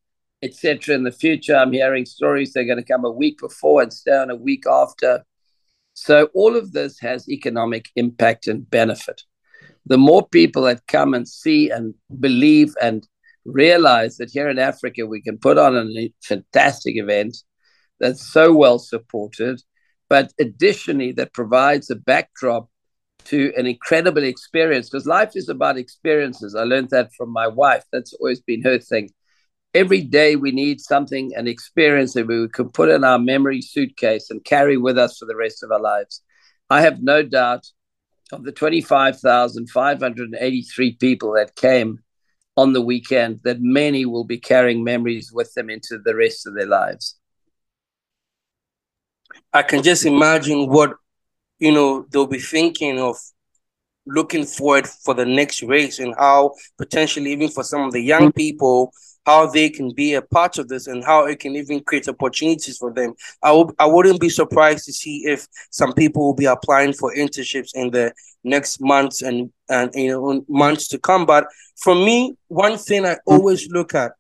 etc. 0.43 0.95
In 0.95 1.05
the 1.05 1.13
future, 1.25 1.57
I'm 1.57 1.73
hearing 1.73 2.05
stories 2.05 2.53
they're 2.53 2.67
going 2.73 2.85
to 2.85 2.93
come 2.93 3.07
a 3.07 3.11
week 3.11 3.39
before 3.39 3.83
and 3.83 3.93
stay 3.93 4.17
on 4.17 4.31
a 4.31 4.37
week 4.37 4.65
after. 4.67 5.25
So 5.95 6.29
all 6.35 6.57
of 6.57 6.73
this 6.73 7.01
has 7.01 7.29
economic 7.29 7.87
impact 7.97 8.47
and 8.47 8.69
benefit. 8.69 9.23
The 9.87 9.97
more 9.97 10.29
people 10.29 10.63
that 10.65 10.87
come 10.87 11.15
and 11.15 11.27
see 11.27 11.71
and 11.71 11.95
believe 12.21 12.75
and 12.83 13.07
realize 13.47 14.19
that 14.19 14.31
here 14.31 14.49
in 14.51 14.59
Africa 14.59 15.07
we 15.07 15.23
can 15.23 15.39
put 15.39 15.57
on 15.57 15.75
a 15.77 16.13
fantastic 16.23 16.97
event 16.97 17.35
that's 17.99 18.25
so 18.37 18.53
well 18.53 18.79
supported, 18.79 19.63
but 20.09 20.33
additionally 20.39 21.13
that 21.13 21.33
provides 21.33 21.89
a 21.91 21.97
backdrop 21.97 22.69
to 23.27 23.53
an 23.57 23.67
incredible 23.67 24.25
experience 24.25 24.89
because 24.89 25.07
life 25.07 25.33
is 25.35 25.49
about 25.49 25.79
experiences. 25.79 26.55
I 26.55 26.65
learned 26.65 26.91
that 26.91 27.15
from 27.15 27.33
my 27.33 27.47
wife. 27.47 27.85
That's 27.93 28.13
always 28.15 28.41
been 28.41 28.63
her 28.63 28.79
thing. 28.79 29.11
Every 29.75 30.01
day 30.01 30.37
we 30.37 30.53
need 30.53 30.81
something, 30.81 31.33
an 31.37 31.47
experience 31.47 32.15
that 32.15 32.27
we 32.27 32.49
can 32.49 32.71
put 32.71 32.89
in 32.89 33.05
our 33.05 33.19
memory 33.19 33.61
suitcase 33.61 34.31
and 34.31 34.45
carry 34.45 34.77
with 34.77 34.99
us 34.99 35.19
for 35.19 35.27
the 35.27 35.37
rest 35.37 35.63
of 35.63 35.71
our 35.71 35.81
lives. 35.81 36.23
I 36.71 36.81
have 36.81 37.03
no 37.03 37.23
doubt 37.23 37.67
of 38.33 38.45
the 38.45 38.53
25,583 38.53 40.97
people 40.97 41.35
that 41.35 41.55
came 41.57 41.99
on 42.57 42.73
the 42.73 42.81
weekend 42.81 43.41
that 43.45 43.61
many 43.61 44.07
will 44.07 44.25
be 44.25 44.39
carrying 44.39 44.83
memories 44.83 45.31
with 45.33 45.53
them 45.55 45.69
into 45.69 45.99
the 46.03 46.17
rest 46.17 46.47
of 46.47 46.55
their 46.55 46.67
lives. 46.67 47.19
I 49.53 49.63
can 49.63 49.83
just 49.83 50.07
imagine 50.07 50.69
what 50.69 50.95
you 51.59 51.73
know 51.73 52.07
they'll 52.11 52.27
be 52.27 52.39
thinking 52.39 52.99
of 52.99 53.17
looking 54.07 54.45
forward 54.45 54.87
for 54.87 55.15
the 55.15 55.25
next 55.25 55.63
race 55.63 55.99
and 55.99 56.15
how 56.17 56.53
potentially 56.79 57.33
even 57.33 57.49
for 57.49 57.65
some 57.65 57.83
of 57.83 57.93
the 57.93 58.01
young 58.01 58.29
mm-hmm. 58.29 58.37
people 58.37 58.93
how 59.27 59.45
they 59.45 59.69
can 59.69 59.93
be 59.93 60.15
a 60.15 60.23
part 60.23 60.57
of 60.57 60.69
this 60.69 60.87
and 60.87 61.05
how 61.05 61.27
it 61.27 61.41
can 61.41 61.57
even 61.57 61.83
create 61.83 62.09
opportunities 62.09 62.79
for 62.79 62.93
them. 62.93 63.13
I 63.43 63.49
w- 63.49 63.75
I 63.79 63.85
wouldn't 63.85 64.21
be 64.21 64.29
surprised 64.29 64.85
to 64.85 64.93
see 64.93 65.25
if 65.27 65.47
some 65.71 65.93
people 65.95 66.25
will 66.25 66.35
be 66.35 66.45
applying 66.45 66.93
for 66.93 67.13
internships 67.13 67.71
in 67.75 67.91
the 67.91 68.13
next 68.45 68.81
months 68.81 69.23
and 69.23 69.51
and 69.69 69.91
you 69.95 70.11
know 70.11 70.45
months 70.49 70.87
to 70.89 70.99
come. 70.99 71.27
But 71.27 71.49
for 71.77 71.95
me, 71.95 72.37
one 72.47 72.79
thing 72.79 73.05
I 73.05 73.15
mm-hmm. 73.15 73.35
always 73.35 73.69
look 73.69 73.95
at 73.95 74.13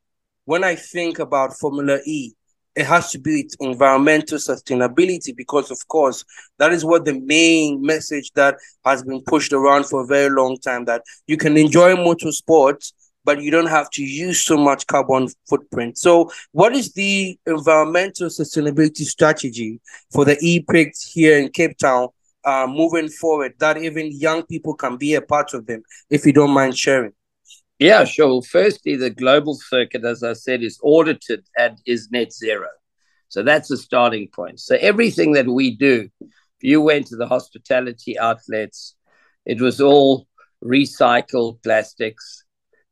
when 0.44 0.64
I 0.64 0.74
think 0.74 1.20
about 1.20 1.56
Formula 1.56 2.00
E 2.04 2.32
it 2.76 2.84
has 2.84 3.10
to 3.10 3.18
be 3.18 3.48
environmental 3.60 4.38
sustainability 4.38 5.34
because 5.34 5.70
of 5.70 5.88
course 5.88 6.24
that 6.58 6.72
is 6.72 6.84
what 6.84 7.04
the 7.04 7.18
main 7.20 7.80
message 7.80 8.30
that 8.32 8.56
has 8.84 9.02
been 9.02 9.22
pushed 9.22 9.52
around 9.52 9.86
for 9.86 10.02
a 10.02 10.06
very 10.06 10.28
long 10.28 10.56
time 10.58 10.84
that 10.84 11.02
you 11.26 11.36
can 11.36 11.56
enjoy 11.56 11.94
motorsports 11.94 12.92
but 13.24 13.42
you 13.42 13.50
don't 13.50 13.66
have 13.66 13.90
to 13.90 14.04
use 14.04 14.40
so 14.40 14.56
much 14.56 14.86
carbon 14.86 15.26
footprint. 15.48 15.98
So 15.98 16.30
what 16.52 16.74
is 16.74 16.92
the 16.92 17.36
environmental 17.44 18.28
sustainability 18.28 19.04
strategy 19.04 19.80
for 20.12 20.24
the 20.24 20.38
e-prix 20.40 20.92
here 21.12 21.36
in 21.36 21.48
cape 21.48 21.76
town 21.76 22.10
uh, 22.44 22.68
moving 22.68 23.08
forward 23.08 23.54
that 23.58 23.78
even 23.78 24.12
young 24.12 24.44
people 24.44 24.74
can 24.74 24.96
be 24.96 25.14
a 25.14 25.20
part 25.20 25.54
of 25.54 25.66
them 25.66 25.82
if 26.08 26.24
you 26.24 26.32
don't 26.32 26.52
mind 26.52 26.78
sharing 26.78 27.12
yeah, 27.78 28.04
sure. 28.04 28.28
Well, 28.28 28.42
Firstly, 28.42 28.96
the 28.96 29.10
global 29.10 29.54
circuit, 29.54 30.04
as 30.04 30.22
I 30.22 30.32
said, 30.32 30.62
is 30.62 30.78
audited 30.82 31.44
and 31.58 31.78
is 31.86 32.10
net 32.10 32.32
zero. 32.32 32.68
So 33.28 33.42
that's 33.42 33.68
the 33.68 33.76
starting 33.76 34.28
point. 34.28 34.60
So 34.60 34.76
everything 34.76 35.32
that 35.32 35.46
we 35.46 35.76
do, 35.76 36.08
if 36.20 36.62
you 36.62 36.80
went 36.80 37.08
to 37.08 37.16
the 37.16 37.26
hospitality 37.26 38.18
outlets, 38.18 38.94
it 39.44 39.60
was 39.60 39.80
all 39.80 40.26
recycled 40.64 41.62
plastics. 41.62 42.44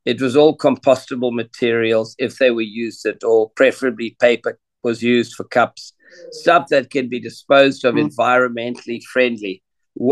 It 0.05 0.20
was 0.20 0.37
all 0.37 0.57
compostable 0.57 1.33
materials 1.33 2.14
if 2.18 2.37
they 2.37 2.51
were 2.51 2.61
used 2.61 3.07
at 3.07 3.25
all, 3.25 3.51
preferably 3.51 4.16
paper 4.20 4.59
was 4.83 5.03
used 5.03 5.35
for 5.35 5.44
cups, 5.44 5.94
stuff 6.31 6.68
that 6.68 6.90
can 6.90 7.09
be 7.09 7.18
disposed 7.18 7.85
of 7.85 7.94
mm. 7.94 8.11
environmentally 8.11 9.03
friendly, 9.03 9.62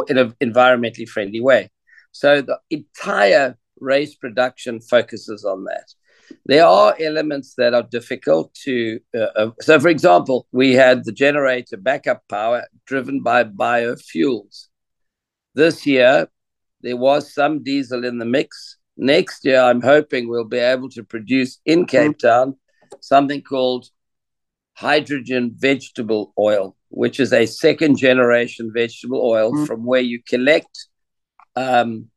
in 0.09 0.17
an 0.17 0.35
environmentally 0.43 1.07
friendly 1.07 1.41
way. 1.41 1.71
So 2.13 2.41
the 2.41 2.59
entire 2.71 3.59
race 3.83 4.15
production 4.15 4.81
focuses 4.81 5.45
on 5.45 5.65
that. 5.65 5.93
There 6.47 6.65
are 6.65 6.97
elements 6.99 7.55
that 7.59 7.75
are 7.75 7.83
difficult 7.83 8.55
to. 8.65 9.01
Uh, 9.15 9.29
uh, 9.37 9.51
so, 9.61 9.79
for 9.79 9.89
example, 9.89 10.47
we 10.53 10.73
had 10.73 11.05
the 11.05 11.13
generator 11.13 11.77
backup 11.77 12.23
power 12.29 12.65
driven 12.87 13.23
by 13.23 13.45
biofuels. 13.45 14.69
This 15.55 15.87
year, 15.87 16.29
there 16.81 16.97
was 16.97 17.35
some 17.35 17.63
diesel 17.63 18.05
in 18.05 18.19
the 18.19 18.25
mix. 18.25 18.79
Next 18.97 19.45
year, 19.45 19.61
I'm 19.61 19.83
hoping 19.83 20.29
we'll 20.29 20.45
be 20.45 20.59
able 20.59 20.89
to 20.91 21.05
produce 21.05 21.59
in 21.65 21.87
Cape 21.87 22.19
Town 22.19 22.57
something 23.01 23.43
called 23.43 23.89
hydrogen 24.75 25.53
vegetable 25.55 26.33
oil, 26.39 26.77
which 26.89 27.21
is 27.21 27.33
a 27.33 27.47
second 27.47 27.97
generation 27.97 28.71
vegetable 28.75 29.23
oil 29.23 29.53
mm. 29.53 29.67
from 29.67 29.85
where 29.85 30.01
you 30.01 30.23
collect 30.27 30.89
um, 31.57 32.09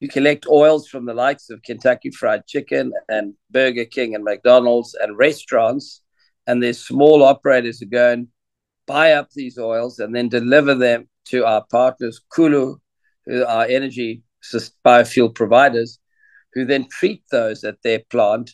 you 0.00 0.08
collect 0.08 0.46
oils 0.46 0.88
from 0.88 1.06
the 1.06 1.14
likes 1.14 1.50
of 1.50 1.62
Kentucky 1.62 2.10
Fried 2.10 2.46
Chicken 2.46 2.92
and 3.08 3.34
Burger 3.50 3.84
King 3.84 4.14
and 4.14 4.24
McDonald's 4.24 4.94
and 4.94 5.18
restaurants. 5.18 6.02
And 6.46 6.62
there's 6.62 6.78
small 6.78 7.22
operators 7.22 7.80
who 7.80 7.86
go 7.86 8.12
and 8.12 8.28
buy 8.86 9.12
up 9.12 9.30
these 9.32 9.58
oils 9.58 9.98
and 9.98 10.14
then 10.14 10.28
deliver 10.28 10.74
them 10.74 11.08
to 11.26 11.44
our 11.44 11.64
partners, 11.70 12.20
Kulu, 12.32 12.76
who 13.26 13.44
are 13.44 13.66
energy 13.66 14.22
biofuel 14.84 15.34
providers, 15.34 15.98
who 16.54 16.64
then 16.64 16.88
treat 16.88 17.22
those 17.30 17.64
at 17.64 17.82
their 17.82 18.00
plant 18.10 18.52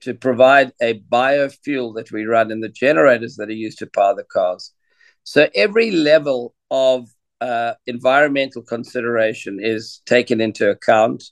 to 0.00 0.14
provide 0.14 0.72
a 0.82 1.00
biofuel 1.10 1.94
that 1.94 2.10
we 2.10 2.24
run 2.24 2.50
in 2.50 2.60
the 2.60 2.68
generators 2.68 3.36
that 3.36 3.48
are 3.48 3.52
used 3.52 3.78
to 3.78 3.86
power 3.86 4.14
the 4.14 4.24
cars. 4.24 4.72
So 5.24 5.48
every 5.54 5.90
level 5.90 6.54
of 6.70 7.08
uh, 7.40 7.74
environmental 7.86 8.62
consideration 8.62 9.58
is 9.60 10.02
taken 10.06 10.40
into 10.40 10.70
account, 10.70 11.24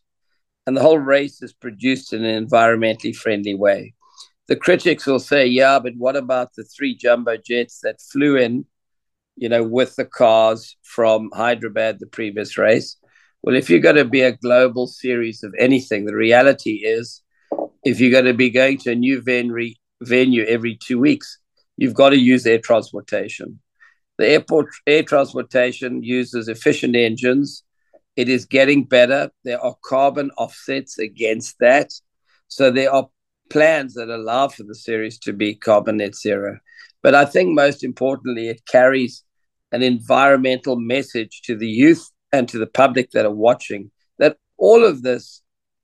and 0.66 0.76
the 0.76 0.82
whole 0.82 0.98
race 0.98 1.42
is 1.42 1.52
produced 1.52 2.12
in 2.12 2.24
an 2.24 2.46
environmentally 2.46 3.14
friendly 3.14 3.54
way. 3.54 3.94
The 4.48 4.56
critics 4.56 5.06
will 5.06 5.18
say, 5.18 5.46
yeah, 5.46 5.78
but 5.78 5.92
what 5.96 6.16
about 6.16 6.54
the 6.54 6.64
three 6.64 6.96
jumbo 6.96 7.36
jets 7.36 7.80
that 7.82 8.00
flew 8.00 8.36
in, 8.36 8.64
you 9.36 9.48
know, 9.48 9.62
with 9.62 9.96
the 9.96 10.06
cars 10.06 10.76
from 10.82 11.30
Hyderabad 11.34 12.00
the 12.00 12.06
previous 12.06 12.56
race? 12.56 12.96
Well, 13.42 13.54
if 13.54 13.68
you're 13.68 13.78
going 13.80 13.96
to 13.96 14.04
be 14.04 14.22
a 14.22 14.32
global 14.32 14.86
series 14.86 15.42
of 15.42 15.54
anything, 15.58 16.06
the 16.06 16.16
reality 16.16 16.80
is 16.82 17.22
if 17.84 18.00
you're 18.00 18.10
going 18.10 18.24
to 18.24 18.34
be 18.34 18.50
going 18.50 18.78
to 18.78 18.92
a 18.92 18.94
new 18.94 19.20
venue, 19.20 19.74
venue 20.02 20.44
every 20.44 20.76
two 20.76 20.98
weeks, 20.98 21.38
you've 21.76 21.94
got 21.94 22.10
to 22.10 22.18
use 22.18 22.46
air 22.46 22.58
transportation. 22.58 23.60
The 24.18 24.28
airport 24.28 24.66
air 24.86 25.04
transportation 25.04 26.02
uses 26.02 26.48
efficient 26.48 26.96
engines. 26.96 27.62
It 28.16 28.28
is 28.28 28.44
getting 28.44 28.84
better. 28.84 29.30
There 29.44 29.60
are 29.60 29.76
carbon 29.84 30.30
offsets 30.36 30.98
against 30.98 31.56
that. 31.60 31.92
So 32.48 32.70
there 32.70 32.92
are 32.92 33.08
plans 33.48 33.94
that 33.94 34.08
allow 34.08 34.48
for 34.48 34.64
the 34.64 34.74
series 34.74 35.18
to 35.20 35.32
be 35.32 35.54
carbon 35.54 35.98
net 35.98 36.16
zero. 36.16 36.58
But 37.02 37.14
I 37.14 37.24
think 37.24 37.54
most 37.54 37.84
importantly, 37.84 38.48
it 38.48 38.66
carries 38.66 39.22
an 39.70 39.82
environmental 39.82 40.76
message 40.76 41.42
to 41.44 41.56
the 41.56 41.68
youth 41.68 42.10
and 42.32 42.48
to 42.48 42.58
the 42.58 42.66
public 42.66 43.12
that 43.12 43.24
are 43.24 43.30
watching 43.30 43.90
that 44.18 44.36
all 44.56 44.84
of 44.84 45.02
this 45.02 45.42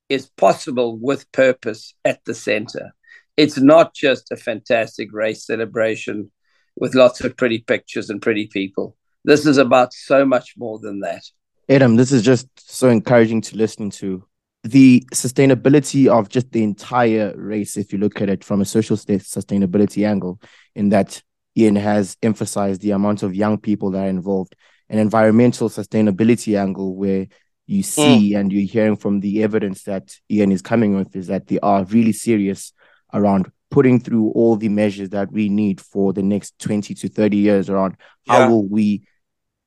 is 0.09 0.27
possible 0.27 0.99
with 0.99 1.31
purpose 1.33 1.95
at 2.05 2.25
the 2.25 2.35
center. 2.35 2.93
It's 3.37 3.59
not 3.59 3.95
just 3.95 4.31
a 4.31 4.37
fantastic 4.37 5.13
race 5.13 5.47
celebration 5.47 6.31
with 6.77 6.95
lots 6.95 7.23
of 7.23 7.37
pretty 7.37 7.59
pictures 7.59 8.11
and 8.11 8.21
pretty 8.21 8.47
people. 8.47 8.97
This 9.25 9.47
is 9.47 9.59
about 9.59 9.93
so 9.93 10.25
much 10.25 10.55
more 10.57 10.79
than 10.79 11.01
that. 11.01 11.23
Edem, 11.69 11.97
this 11.97 12.13
is 12.13 12.23
just 12.23 12.49
so 12.59 12.89
encouraging 12.89 13.41
to 13.43 13.57
listen 13.57 13.91
to. 13.91 14.25
The 14.65 15.05
sustainability 15.13 16.09
of 16.09 16.29
just 16.29 16.51
the 16.53 16.63
entire 16.63 17.35
race, 17.37 17.77
if 17.77 17.93
you 17.93 17.99
look 17.99 18.21
at 18.21 18.31
it 18.31 18.45
from 18.45 18.61
a 18.61 18.65
social 18.65 18.97
sustainability 18.97 20.07
angle, 20.07 20.41
in 20.75 20.91
that 20.91 21.23
Iain 21.59 21.77
has 21.77 22.17
emphasized 22.23 22.81
the 22.81 22.91
amount 22.93 23.23
of 23.23 23.35
young 23.35 23.59
people 23.59 23.91
that 23.93 24.05
are 24.05 24.09
involved, 24.09 24.57
an 24.89 24.99
environmental 24.99 25.69
sustainability 25.69 26.59
angle 26.59 26.95
where 26.95 27.27
you 27.67 27.83
see 27.83 28.33
mm. 28.33 28.41
and 28.41 28.53
you're 28.53 28.69
hearing 28.69 28.97
from 28.97 29.21
the 29.21 29.43
evidence 29.43 29.85
that 29.85 30.17
Iain 30.31 30.53
is 30.53 30.63
coming 30.63 30.97
with 30.97 31.15
is 31.17 31.29
that 31.29 31.47
they 31.47 31.59
are 31.61 31.85
really 31.85 32.13
serious 32.13 32.73
around 33.13 33.51
putting 33.75 33.99
through 33.99 34.31
all 34.37 34.55
the 34.55 34.69
measures 34.69 35.09
that 35.09 35.33
we 35.33 35.49
need 35.49 35.81
for 35.81 36.13
the 36.13 36.23
next 36.23 36.57
20 36.61 36.95
to 36.95 37.09
30 37.09 37.37
years 37.37 37.69
around 37.69 37.97
how 38.25 38.39
yeah. 38.39 38.47
will 38.47 38.65
we 38.69 39.03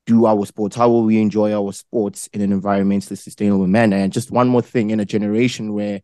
do 0.05 0.25
our 0.25 0.45
sports 0.45 0.77
how 0.77 0.87
will 0.87 1.03
we 1.03 1.19
enjoy 1.19 1.51
our 1.51 1.73
sports 1.73 2.27
in 2.27 2.39
an 2.39 2.57
environmentally 2.57 3.17
sustainable 3.17 3.67
manner 3.67 3.97
and 3.97 4.13
just 4.13 4.31
one 4.31 4.47
more 4.47 4.61
thing 4.61 4.91
in 4.91 5.01
a 5.01 5.05
generation 5.05 5.73
where 5.73 5.99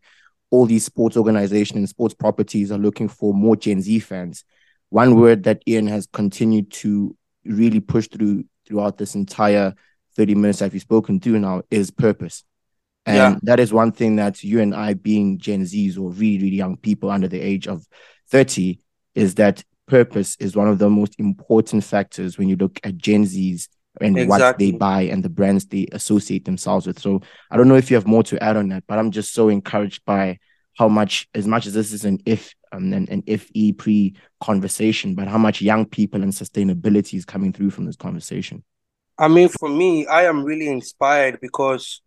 all 0.50 0.66
these 0.66 0.84
sports 0.84 1.16
organizations 1.16 1.78
and 1.78 1.88
sports 1.88 2.12
properties 2.12 2.70
are 2.70 2.76
looking 2.76 3.08
for 3.08 3.32
more 3.32 3.56
gen 3.56 3.80
z 3.80 3.98
fans 3.98 4.44
one 4.90 5.18
word 5.18 5.44
that 5.44 5.62
iain 5.66 5.88
has 5.88 6.06
continued 6.12 6.70
to 6.70 7.16
really 7.46 7.80
push 7.80 8.06
through 8.08 8.44
throughout 8.66 8.98
this 8.98 9.14
entire 9.14 9.72
30 10.14 10.34
minutes 10.34 10.58
that 10.58 10.74
we've 10.74 10.82
spoken 10.82 11.18
to 11.20 11.38
now 11.38 11.62
is 11.70 11.90
purpose 11.90 12.44
And 13.06 13.16
Yeah. 13.16 13.38
that 13.42 13.60
is 13.60 13.72
one 13.72 13.92
thing 13.92 14.16
that 14.16 14.42
you 14.42 14.60
and 14.60 14.74
I, 14.74 14.94
being 14.94 15.38
Gen 15.38 15.62
Zs 15.62 15.98
or 15.98 16.10
really, 16.10 16.38
really 16.44 16.56
young 16.56 16.76
people 16.76 17.10
under 17.10 17.28
the 17.28 17.40
age 17.40 17.66
of 17.68 17.86
30, 18.28 18.78
is 19.14 19.34
that 19.34 19.62
purpose 19.86 20.36
is 20.40 20.56
one 20.56 20.68
of 20.68 20.78
the 20.78 20.88
most 20.88 21.14
important 21.18 21.84
factors 21.84 22.38
when 22.38 22.48
you 22.48 22.56
look 22.56 22.80
at 22.82 22.96
Gen 22.96 23.24
Zs 23.24 23.68
and 24.00 24.28
what 24.28 24.58
they 24.58 24.72
buy 24.72 25.02
and 25.02 25.22
the 25.22 25.28
brands 25.28 25.66
they 25.66 25.86
associate 25.92 26.44
themselves 26.46 26.86
with. 26.86 26.98
So 26.98 27.20
I 27.50 27.56
don't 27.56 27.68
know 27.68 27.76
if 27.76 27.90
you 27.90 27.96
have 27.96 28.06
more 28.06 28.22
to 28.24 28.42
add 28.42 28.56
on 28.56 28.68
that, 28.70 28.84
but 28.86 28.98
I'm 28.98 29.10
just 29.10 29.34
so 29.34 29.48
encouraged 29.48 30.04
by 30.04 30.38
how 30.76 30.88
much, 30.88 31.28
as 31.34 31.46
much 31.46 31.66
as 31.66 31.74
this 31.74 31.92
is 31.92 32.04
an 32.04 32.18
if 32.26 32.54
um, 32.72 32.92
an, 32.92 33.06
an 33.08 33.22
FE 33.28 33.72
pre 33.74 34.14
conversation, 34.40 35.14
but 35.14 35.28
how 35.28 35.38
much 35.38 35.62
young 35.62 35.86
people 35.86 36.22
and 36.22 36.32
sustainability 36.32 37.14
is 37.14 37.24
coming 37.24 37.52
through 37.52 37.70
from 37.70 37.84
this 37.84 37.96
conversation. 37.96 38.64
I 39.16 39.28
mean, 39.28 39.48
for 39.48 39.68
me, 39.68 40.06
I 40.06 40.24
am 40.24 40.42
really 40.42 40.66
inspired 40.66 41.40
because 41.40 42.02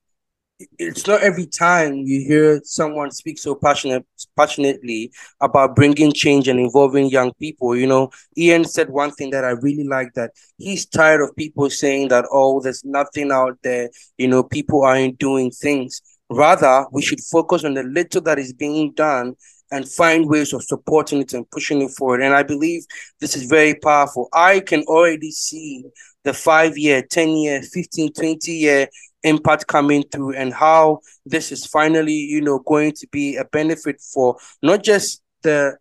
it's 0.79 1.05
not 1.05 1.21
every 1.21 1.45
time 1.45 1.93
you 1.95 2.21
hear 2.21 2.59
someone 2.63 3.11
speak 3.11 3.37
so 3.37 3.53
passionate, 3.53 4.05
passionately 4.35 5.11
about 5.39 5.75
bringing 5.75 6.11
change 6.11 6.47
and 6.47 6.59
involving 6.59 7.09
young 7.09 7.31
people. 7.39 7.75
You 7.75 7.87
know, 7.87 8.09
Iain 8.37 8.65
said 8.65 8.89
one 8.89 9.11
thing 9.11 9.29
that 9.31 9.45
I 9.45 9.51
really 9.51 9.83
like 9.83 10.13
that 10.15 10.31
he's 10.57 10.85
tired 10.85 11.21
of 11.21 11.35
people 11.35 11.69
saying 11.69 12.07
that, 12.07 12.25
oh, 12.31 12.59
there's 12.61 12.83
nothing 12.83 13.31
out 13.31 13.57
there, 13.63 13.89
you 14.17 14.27
know, 14.27 14.43
people 14.43 14.83
aren't 14.83 15.19
doing 15.19 15.51
things. 15.51 16.01
Rather, 16.29 16.85
we 16.91 17.01
should 17.01 17.21
focus 17.21 17.63
on 17.63 17.75
the 17.75 17.83
little 17.83 18.21
that 18.21 18.39
is 18.39 18.51
being 18.51 18.91
done 18.93 19.35
and 19.71 19.87
find 19.87 20.29
ways 20.29 20.53
of 20.53 20.63
supporting 20.63 21.21
it 21.21 21.33
and 21.33 21.49
pushing 21.51 21.81
it 21.81 21.91
forward. 21.91 22.21
And 22.21 22.33
I 22.33 22.43
believe 22.43 22.83
this 23.19 23.35
is 23.35 23.43
very 23.43 23.75
powerful. 23.75 24.29
I 24.33 24.61
can 24.61 24.83
already 24.83 25.31
see 25.31 25.85
the 26.23 26.33
five 26.33 26.77
year, 26.77 27.01
10 27.01 27.29
year, 27.29 27.61
15, 27.61 28.13
20 28.13 28.51
year 28.51 28.87
impact 29.23 29.67
coming 29.67 30.03
through 30.11 30.33
and 30.35 30.53
how 30.53 30.99
this 31.25 31.51
is 31.51 31.65
finally, 31.65 32.13
you 32.13 32.41
know, 32.41 32.59
going 32.59 32.91
to 32.93 33.07
be 33.11 33.35
a 33.35 33.45
benefit 33.45 33.99
for 34.13 34.37
not 34.61 34.83
just 34.83 35.21
the, 35.43 35.75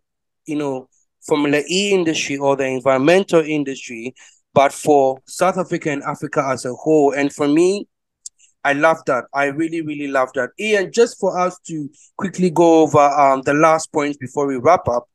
you 0.45 0.55
know, 0.55 0.89
Formula 1.25 1.61
E 1.69 1.91
industry 1.91 2.37
or 2.37 2.55
the 2.55 2.65
environmental 2.65 3.41
industry, 3.41 4.15
but 4.53 4.71
for 4.71 5.19
South 5.27 5.57
Africa 5.57 5.91
and 5.91 6.03
Africa 6.03 6.43
as 6.47 6.65
a 6.65 6.73
whole. 6.73 7.13
And 7.13 7.31
for 7.31 7.47
me, 7.47 7.87
I 8.63 8.73
love 8.73 8.97
that. 9.05 9.25
I 9.33 9.45
really, 9.45 9.81
really 9.81 10.07
love 10.07 10.29
that. 10.33 10.49
Iain, 10.59 10.91
just 10.91 11.19
for 11.19 11.37
us 11.39 11.59
to 11.67 11.89
quickly 12.17 12.49
go 12.49 12.81
over 12.81 12.99
um, 12.99 13.41
the 13.43 13.53
last 13.53 13.91
points 13.93 14.17
before 14.17 14.47
we 14.47 14.57
wrap 14.57 14.87
up, 14.87 15.07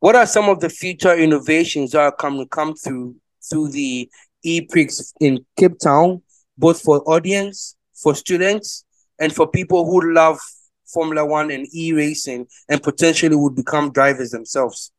what 0.00 0.16
are 0.16 0.26
some 0.26 0.48
of 0.48 0.60
the 0.60 0.68
future 0.68 1.16
innovations 1.16 1.92
that 1.92 2.00
are 2.00 2.12
coming 2.12 2.46
come 2.48 2.74
through 2.74 3.16
through 3.48 3.68
the 3.70 4.08
e-prix 4.42 5.12
in 5.20 5.44
Cape 5.56 5.78
Town, 5.78 6.22
both 6.58 6.80
for 6.82 7.00
audience, 7.08 7.76
for 7.94 8.14
students, 8.14 8.84
and 9.18 9.34
for 9.34 9.46
people 9.46 9.86
who 9.86 10.12
love 10.12 10.38
Formula 10.86 11.24
One 11.24 11.50
and 11.50 11.66
e-racing 11.72 12.46
and 12.68 12.82
potentially 12.82 13.36
would 13.36 13.54
become 13.54 13.92
drivers 13.92 14.30
themselves? 14.30 14.90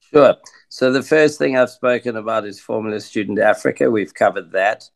Sure. 0.00 0.36
So 0.68 0.92
the 0.92 1.02
first 1.02 1.38
thing 1.38 1.56
I've 1.56 1.70
spoken 1.70 2.16
about 2.16 2.46
is 2.46 2.60
Formula 2.60 3.00
Student 3.00 3.38
Africa. 3.38 3.90
We've 3.90 4.14
covered 4.14 4.52
that. 4.52 4.88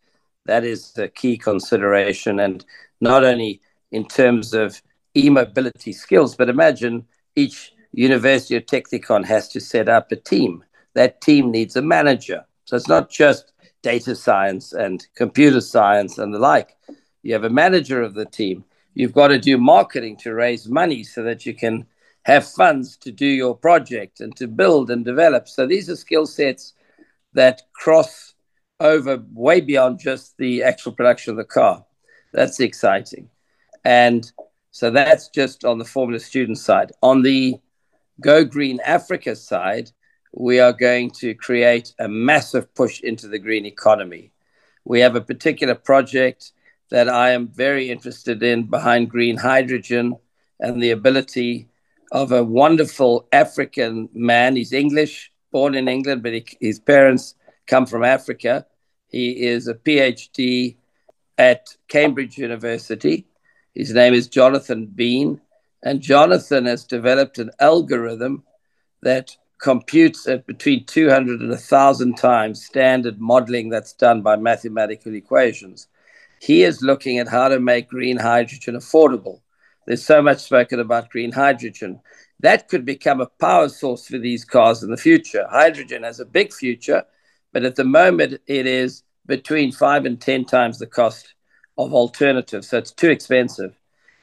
That 0.46 0.64
is 0.64 0.92
the 0.92 1.08
key 1.08 1.36
consideration, 1.36 2.40
and 2.40 2.64
not 3.00 3.24
only 3.24 3.60
in 3.92 4.06
terms 4.06 4.54
of 4.54 4.80
e-mobility 5.16 5.92
skills, 5.92 6.36
but 6.36 6.48
imagine 6.48 7.06
each 7.36 7.72
university 7.92 8.56
or 8.56 8.60
technikon 8.60 9.24
has 9.24 9.48
to 9.48 9.60
set 9.60 9.88
up 9.88 10.12
a 10.12 10.16
team. 10.16 10.64
That 10.94 11.20
team 11.20 11.50
needs 11.50 11.76
a 11.76 11.82
manager. 11.82 12.44
So 12.64 12.76
it's 12.76 12.88
not 12.88 13.10
just 13.10 13.52
data 13.82 14.14
science 14.14 14.72
and 14.72 15.06
computer 15.14 15.60
science 15.60 16.18
and 16.18 16.32
the 16.34 16.38
like. 16.38 16.76
You 17.22 17.32
have 17.34 17.44
a 17.44 17.50
manager 17.50 18.02
of 18.02 18.14
the 18.14 18.24
team. 18.24 18.64
You've 18.94 19.12
got 19.12 19.28
to 19.28 19.38
do 19.38 19.58
marketing 19.58 20.16
to 20.18 20.34
raise 20.34 20.68
money 20.68 21.04
so 21.04 21.22
that 21.22 21.46
you 21.46 21.54
can 21.54 21.86
have 22.22 22.46
funds 22.46 22.96
to 22.98 23.12
do 23.12 23.26
your 23.26 23.56
project 23.56 24.20
and 24.20 24.34
to 24.36 24.46
build 24.46 24.90
and 24.90 25.04
develop. 25.04 25.48
So 25.48 25.66
these 25.66 25.88
are 25.88 25.96
skill 25.96 26.26
sets 26.26 26.74
that 27.32 27.62
cross 27.72 28.34
over 28.78 29.22
way 29.32 29.60
beyond 29.60 30.00
just 30.00 30.36
the 30.36 30.62
actual 30.62 30.92
production 30.92 31.30
of 31.30 31.36
the 31.36 31.44
car. 31.44 31.84
That's 32.32 32.60
exciting. 32.60 33.28
And 33.84 34.30
so 34.70 34.90
that's 34.90 35.28
just 35.28 35.64
on 35.64 35.78
the 35.78 35.84
Formula 35.84 36.20
student 36.20 36.58
side. 36.58 36.92
On 37.02 37.22
the 37.22 37.56
Go 38.20 38.44
Green 38.44 38.80
Africa 38.84 39.34
side, 39.34 39.90
we 40.32 40.60
are 40.60 40.72
going 40.72 41.10
to 41.10 41.34
create 41.34 41.92
a 41.98 42.08
massive 42.08 42.72
push 42.74 43.00
into 43.00 43.28
the 43.28 43.38
green 43.38 43.66
economy. 43.66 44.32
We 44.84 45.00
have 45.00 45.16
a 45.16 45.20
particular 45.20 45.74
project 45.74 46.52
that 46.90 47.08
I 47.08 47.30
am 47.30 47.48
very 47.48 47.90
interested 47.90 48.42
in 48.42 48.64
behind 48.64 49.10
green 49.10 49.36
hydrogen 49.36 50.16
and 50.58 50.82
the 50.82 50.90
ability 50.90 51.68
of 52.12 52.32
a 52.32 52.44
wonderful 52.44 53.28
African 53.32 54.08
man. 54.12 54.56
He's 54.56 54.72
English, 54.72 55.32
born 55.52 55.74
in 55.74 55.88
England, 55.88 56.22
but 56.22 56.32
he, 56.32 56.46
his 56.60 56.80
parents 56.80 57.34
come 57.66 57.86
from 57.86 58.04
Africa. 58.04 58.66
He 59.08 59.46
is 59.46 59.68
a 59.68 59.74
PhD 59.74 60.76
at 61.38 61.76
Cambridge 61.88 62.36
University. 62.38 63.26
His 63.74 63.92
name 63.92 64.14
is 64.14 64.28
Jonathan 64.28 64.86
Bean. 64.86 65.40
And 65.82 66.00
Jonathan 66.00 66.66
has 66.66 66.84
developed 66.84 67.38
an 67.38 67.50
algorithm 67.58 68.42
that 69.02 69.36
computes 69.60 70.26
at 70.26 70.46
between 70.46 70.84
200 70.86 71.40
and 71.40 71.50
1,000 71.50 72.16
times 72.16 72.64
standard 72.64 73.20
modeling 73.20 73.68
that's 73.68 73.92
done 73.92 74.22
by 74.22 74.36
mathematical 74.36 75.14
equations. 75.14 75.86
He 76.40 76.62
is 76.62 76.82
looking 76.82 77.18
at 77.18 77.28
how 77.28 77.48
to 77.48 77.60
make 77.60 77.88
green 77.88 78.16
hydrogen 78.16 78.74
affordable. 78.74 79.40
There's 79.86 80.04
so 80.04 80.22
much 80.22 80.38
spoken 80.38 80.80
about 80.80 81.10
green 81.10 81.32
hydrogen. 81.32 82.00
That 82.40 82.68
could 82.68 82.86
become 82.86 83.20
a 83.20 83.26
power 83.38 83.68
source 83.68 84.06
for 84.06 84.18
these 84.18 84.44
cars 84.44 84.82
in 84.82 84.90
the 84.90 84.96
future. 84.96 85.46
Hydrogen 85.50 86.04
has 86.04 86.20
a 86.20 86.24
big 86.24 86.52
future, 86.54 87.04
but 87.52 87.64
at 87.64 87.76
the 87.76 87.84
moment 87.84 88.40
it 88.46 88.66
is 88.66 89.02
between 89.26 89.72
five 89.72 90.06
and 90.06 90.18
10 90.18 90.46
times 90.46 90.78
the 90.78 90.86
cost 90.86 91.34
of 91.76 91.92
alternatives. 91.92 92.68
So 92.68 92.78
it's 92.78 92.92
too 92.92 93.10
expensive. 93.10 93.78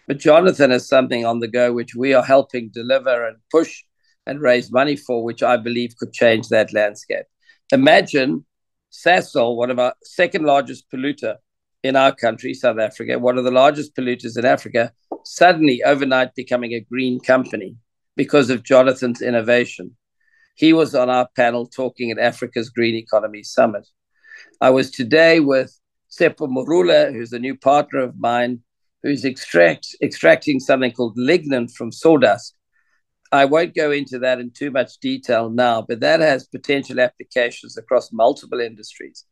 But 0.08 0.18
Jonathan 0.18 0.72
has 0.72 0.88
something 0.88 1.26
on 1.26 1.40
the 1.40 1.48
go 1.48 1.74
which 1.74 1.94
we 1.94 2.14
are 2.14 2.24
helping 2.24 2.70
deliver 2.70 3.28
and 3.28 3.38
push 3.52 3.84
and 4.28 4.42
raise 4.42 4.72
money 4.72 4.96
for, 4.96 5.24
which 5.24 5.42
I 5.42 5.58
believe 5.58 5.98
could 5.98 6.14
change 6.14 6.50
that 6.50 6.74
landscape. 6.74 7.26
Imagine 7.72 8.46
Sasol, 8.92 9.56
one 9.56 9.72
of 9.72 9.80
our 9.80 9.94
second 10.04 10.46
largest 10.46 10.86
polluter 10.92 11.38
in 11.84 11.96
our 11.96 12.14
country, 12.14 12.54
South 12.54 12.80
Africa, 12.80 13.18
one 13.18 13.38
of 13.38 13.44
the 13.46 13.52
largest 13.52 13.96
polluters 13.96 14.38
in 14.38 14.46
Africa, 14.46 14.92
suddenly 15.24 15.82
overnight 15.84 16.36
becoming 16.36 16.74
a 16.74 16.82
green 16.82 17.20
company 17.20 17.76
because 18.16 18.50
of 18.50 18.64
Jonathan's 18.64 19.22
innovation. 19.22 19.96
He 20.56 20.74
was 20.74 20.96
on 20.96 21.10
our 21.10 21.28
panel 21.36 21.68
talking 21.68 22.12
at 22.12 22.20
Africa's 22.20 22.70
Green 22.70 22.96
Economy 22.96 23.44
Summit. 23.44 23.88
I 24.60 24.72
was 24.72 24.92
today 24.92 25.40
with 25.40 25.80
Sepo 26.12 26.48
Morula, 26.48 27.14
who's 27.14 27.32
a 27.32 27.40
new 27.40 27.56
partner 27.56 28.00
of 28.00 28.20
mine, 28.20 28.62
who's 29.04 29.24
extract, 29.24 29.96
extracting 30.02 30.60
something 30.60 30.92
called 30.92 31.16
lignin 31.18 31.72
from 31.72 31.92
sawdust. 31.92 32.57
I 33.32 33.46
won't 33.46 33.76
go 33.76 33.92
into 33.92 34.20
that 34.20 34.40
in 34.40 34.52
too 34.52 34.72
much 34.72 35.00
detail 35.00 35.50
now, 35.50 35.82
but 35.82 36.00
that 36.00 36.20
has 36.20 36.48
potential 36.48 37.00
applications 37.00 37.78
across 37.78 38.12
multiple 38.12 38.60
industries, 38.60 39.26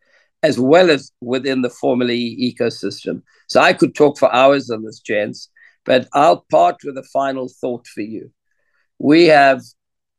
as 0.43 0.59
well 0.59 0.89
as 0.89 1.11
within 1.21 1.61
the 1.61 1.69
Formula 1.69 2.11
E 2.11 2.55
ecosystem. 2.55 3.21
So 3.47 3.61
I 3.61 3.73
could 3.73 3.95
talk 3.95 4.17
for 4.17 4.33
hours 4.33 4.69
on 4.69 4.83
this, 4.83 4.99
gents, 4.99 5.49
but 5.85 6.07
I'll 6.13 6.45
part 6.51 6.77
with 6.83 6.97
a 6.97 7.07
final 7.13 7.49
thought 7.61 7.87
for 7.87 8.01
you. 8.01 8.31
We 8.99 9.25
have 9.25 9.61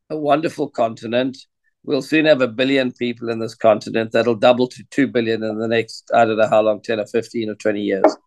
a 0.09 0.17
wonderful 0.17 0.69
continent. 0.69 1.37
We'll 1.83 2.01
soon 2.01 2.25
have 2.25 2.41
a 2.41 2.47
billion 2.47 2.91
people 2.91 3.29
in 3.29 3.39
this 3.39 3.55
continent. 3.55 4.11
That'll 4.11 4.35
double 4.35 4.67
to 4.67 4.83
2 4.91 5.07
billion 5.07 5.43
in 5.43 5.57
the 5.57 5.67
next, 5.67 6.09
I 6.13 6.25
don't 6.25 6.37
know 6.37 6.49
how 6.49 6.61
long, 6.61 6.81
10 6.81 6.99
or 6.99 7.05
15 7.05 7.49
or 7.49 7.55
20 7.55 7.81
years. 7.81 8.17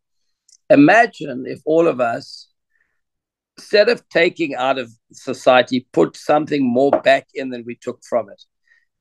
Imagine 0.71 1.45
if 1.47 1.61
all 1.65 1.89
of 1.89 2.01
us 2.01 2.50
instead 3.61 3.91
of 3.91 4.09
taking 4.09 4.55
out 4.55 4.79
of 4.79 4.91
society, 5.13 5.87
put 5.93 6.17
something 6.17 6.65
more 6.65 6.91
back 7.03 7.29
in 7.35 7.51
than 7.51 7.63
we 7.67 7.77
took 7.77 8.01
from 8.09 8.31
it. 8.31 8.43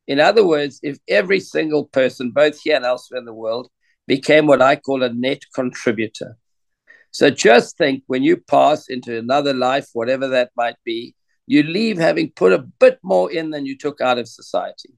In 0.05 0.19
other 0.19 0.45
words, 0.45 0.81
if 0.83 0.97
every 1.07 1.39
single 1.39 1.85
person, 1.85 2.31
both 2.31 2.59
here 2.61 2.75
and 2.75 2.85
elsewhere 2.85 3.19
in 3.19 3.25
the 3.25 3.33
world, 3.33 3.69
became 4.05 4.47
what 4.47 4.61
I 4.61 4.75
call 4.75 5.01
a 5.01 5.13
net 5.13 5.43
contributor. 5.55 6.37
So 7.11 7.29
just 7.29 7.77
think 7.77 8.03
when 8.07 8.21
you 8.21 8.35
pass 8.35 8.89
into 8.89 9.17
another 9.17 9.53
life, 9.53 9.87
whatever 9.93 10.27
that 10.27 10.51
might 10.57 10.75
be, 10.83 11.15
you 11.47 11.63
leave 11.63 11.97
having 11.97 12.31
put 12.35 12.51
a 12.51 12.65
bit 12.79 12.99
more 13.01 13.31
in 13.31 13.51
than 13.51 13.65
you 13.65 13.77
took 13.77 14.01
out 14.01 14.19
of 14.19 14.27
society. 14.27 14.93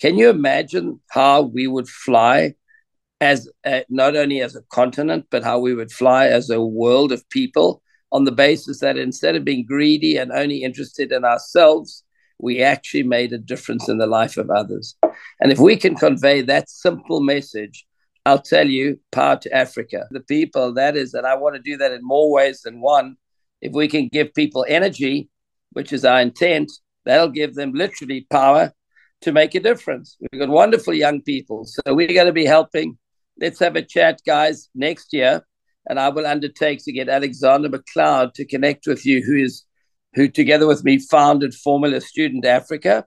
Can 0.00 0.18
you 0.18 0.30
imagine 0.30 1.00
how 1.10 1.42
we 1.42 1.68
would 1.68 1.88
fly 1.88 2.54
as 3.20 3.48
a, 3.64 3.84
not 3.88 4.16
only 4.16 4.42
as 4.42 4.56
a 4.56 4.62
continent, 4.62 5.26
but 5.30 5.44
how 5.44 5.60
we 5.60 5.74
would 5.74 5.92
fly 5.92 6.26
as 6.26 6.50
a 6.50 6.60
world 6.60 7.12
of 7.12 7.28
people 7.30 7.82
on 8.12 8.24
the 8.24 8.32
basis 8.32 8.80
that 8.80 8.96
instead 8.96 9.36
of 9.36 9.44
being 9.44 9.64
greedy 9.66 10.16
and 10.16 10.32
only 10.32 10.62
interested 10.62 11.12
in 11.12 11.24
ourselves, 11.24 12.04
we 12.38 12.62
actually 12.62 13.02
made 13.02 13.32
a 13.32 13.38
difference 13.38 13.88
in 13.88 13.98
the 13.98 14.06
life 14.06 14.36
of 14.36 14.50
others. 14.50 14.96
And 15.40 15.50
if 15.50 15.58
we 15.58 15.76
can 15.76 15.96
convey 15.96 16.42
that 16.42 16.68
simple 16.68 17.20
message 17.20 17.86
I'll 18.26 18.42
tell 18.42 18.66
you, 18.66 18.98
power 19.12 19.36
to 19.36 19.52
Africa. 19.52 20.08
The 20.10 20.20
people, 20.20 20.74
that 20.74 20.96
is, 20.96 21.14
and 21.14 21.24
I 21.24 21.36
want 21.36 21.54
to 21.54 21.62
do 21.62 21.76
that 21.76 21.92
in 21.92 22.00
more 22.02 22.32
ways 22.32 22.62
than 22.62 22.80
one. 22.80 23.16
If 23.62 23.72
we 23.72 23.86
can 23.86 24.08
give 24.08 24.34
people 24.34 24.66
energy, 24.68 25.30
which 25.70 25.92
is 25.92 26.04
our 26.04 26.20
intent, 26.20 26.72
that'll 27.04 27.28
give 27.28 27.54
them 27.54 27.72
literally 27.72 28.26
power 28.28 28.72
to 29.20 29.30
make 29.30 29.54
a 29.54 29.60
difference. 29.60 30.16
We've 30.20 30.40
got 30.40 30.48
wonderful 30.48 30.92
young 30.92 31.22
people. 31.22 31.66
So 31.66 31.94
we're 31.94 32.08
going 32.08 32.26
to 32.26 32.32
be 32.32 32.44
helping. 32.44 32.98
Let's 33.40 33.60
have 33.60 33.76
a 33.76 33.82
chat, 33.82 34.20
guys, 34.26 34.70
next 34.74 35.12
year. 35.12 35.46
And 35.88 36.00
I 36.00 36.08
will 36.08 36.26
undertake 36.26 36.84
to 36.84 36.92
get 36.92 37.08
Alexander 37.08 37.68
McLeod 37.68 38.34
to 38.34 38.44
connect 38.44 38.86
with 38.86 39.06
you, 39.06 39.22
who 39.22 39.36
is 39.36 39.64
who 40.14 40.28
together 40.28 40.66
with 40.66 40.82
me 40.82 40.98
founded 40.98 41.54
Formula 41.54 42.00
Student 42.00 42.44
Africa. 42.44 43.04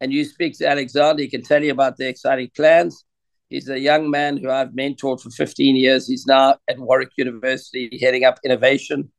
And 0.00 0.12
you 0.12 0.24
speak 0.24 0.56
to 0.58 0.68
Alexander, 0.68 1.22
he 1.22 1.28
can 1.28 1.42
tell 1.42 1.62
you 1.62 1.72
about 1.72 1.96
the 1.96 2.08
exciting 2.08 2.50
plans. 2.54 3.04
He's 3.48 3.68
a 3.68 3.78
young 3.78 4.10
man 4.10 4.36
who 4.36 4.50
I've 4.50 4.70
mentored 4.70 5.20
for 5.20 5.30
15 5.30 5.76
years. 5.76 6.06
He's 6.06 6.26
now 6.26 6.56
at 6.68 6.78
Warwick 6.78 7.10
University 7.16 7.98
heading 8.00 8.24
up 8.24 8.38
innovation 8.44 9.12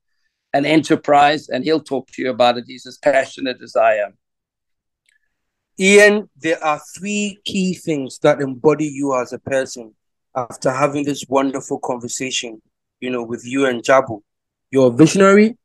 and 0.54 0.66
enterprise, 0.66 1.50
and 1.50 1.64
he'll 1.64 1.82
talk 1.82 2.08
to 2.12 2.22
you 2.22 2.30
about 2.30 2.58
it. 2.58 2.64
He's 2.68 2.86
as 2.86 2.98
passionate 2.98 3.62
as 3.62 3.76
I 3.76 3.96
am. 3.96 4.18
Iain, 5.80 6.30
there 6.38 6.64
are 6.64 6.82
three 6.98 7.40
key 7.44 7.74
things 7.74 8.20
that 8.20 8.42
embody 8.42 8.86
you 8.86 9.14
as 9.20 9.34
a 9.34 9.40
person 9.40 9.94
after 10.34 10.72
having 10.72 11.04
this 11.04 11.26
wonderful 11.28 11.80
conversation, 11.80 12.62
you 13.00 13.10
know, 13.10 13.24
with 13.24 13.46
you 13.46 13.66
and 13.66 13.84
Jabu. 13.84 14.22
You're 14.72 14.88
a 14.88 14.96
visionary, 14.96 15.58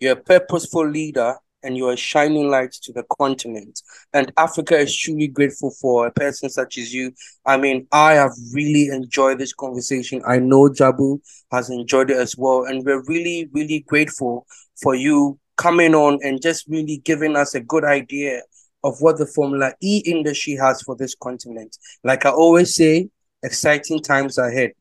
you're 0.00 0.12
a 0.12 0.16
purposeful 0.16 0.88
leader, 0.88 1.36
and 1.62 1.76
you're 1.76 1.92
a 1.92 1.96
shining 1.96 2.48
light 2.48 2.72
to 2.82 2.92
the 2.92 3.04
continent. 3.18 3.80
And 4.12 4.32
Africa 4.36 4.78
is 4.78 4.96
truly 4.96 5.28
grateful 5.28 5.70
for 5.80 6.06
a 6.06 6.12
person 6.12 6.48
such 6.48 6.78
as 6.78 6.94
you. 6.94 7.12
I 7.44 7.56
mean, 7.56 7.86
I 7.92 8.12
have 8.12 8.32
really 8.52 8.88
enjoyed 8.88 9.38
this 9.38 9.52
conversation. 9.52 10.22
I 10.26 10.38
know 10.38 10.68
Jabu 10.68 11.20
has 11.50 11.70
enjoyed 11.70 12.10
it 12.10 12.16
as 12.16 12.36
well. 12.36 12.64
And 12.64 12.84
we're 12.84 13.02
really, 13.04 13.48
really 13.52 13.80
grateful 13.80 14.46
for 14.80 14.94
you 14.94 15.38
coming 15.56 15.94
on 15.94 16.20
and 16.22 16.40
just 16.40 16.66
really 16.68 16.98
giving 16.98 17.36
us 17.36 17.54
a 17.54 17.60
good 17.60 17.84
idea 17.84 18.42
of 18.84 19.00
what 19.00 19.18
the 19.18 19.26
Formula 19.26 19.72
E 19.82 20.02
industry 20.06 20.54
has 20.54 20.82
for 20.82 20.94
this 20.94 21.16
continent. 21.16 21.76
Like 22.04 22.24
I 22.24 22.30
always 22.30 22.74
say, 22.76 23.08
exciting 23.42 24.00
times 24.00 24.38
ahead. 24.38 24.72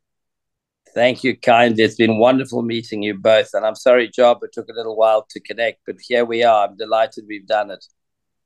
Thank 0.97 1.23
you, 1.23 1.37
kind. 1.37 1.79
It's 1.79 1.93
been 1.93 2.17
wonderful 2.17 2.63
meeting 2.63 3.03
you 3.03 3.13
both. 3.19 3.51
And 3.53 3.63
I'm 3.63 3.75
sorry, 3.75 4.09
Job, 4.09 4.39
it 4.41 4.49
took 4.51 4.67
a 4.67 4.73
little 4.73 4.95
while 4.97 5.27
to 5.29 5.39
connect, 5.39 5.81
but 5.85 5.97
here 6.01 6.25
we 6.25 6.43
are. 6.43 6.67
I'm 6.67 6.75
delighted 6.75 7.25
we've 7.27 7.45
done 7.45 7.69
it. 7.69 7.85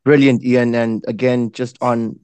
Brilliant, 0.04 0.44
Iain. 0.44 0.76
And 0.76 1.02
again, 1.08 1.54
just 1.54 1.78
on 1.82 2.20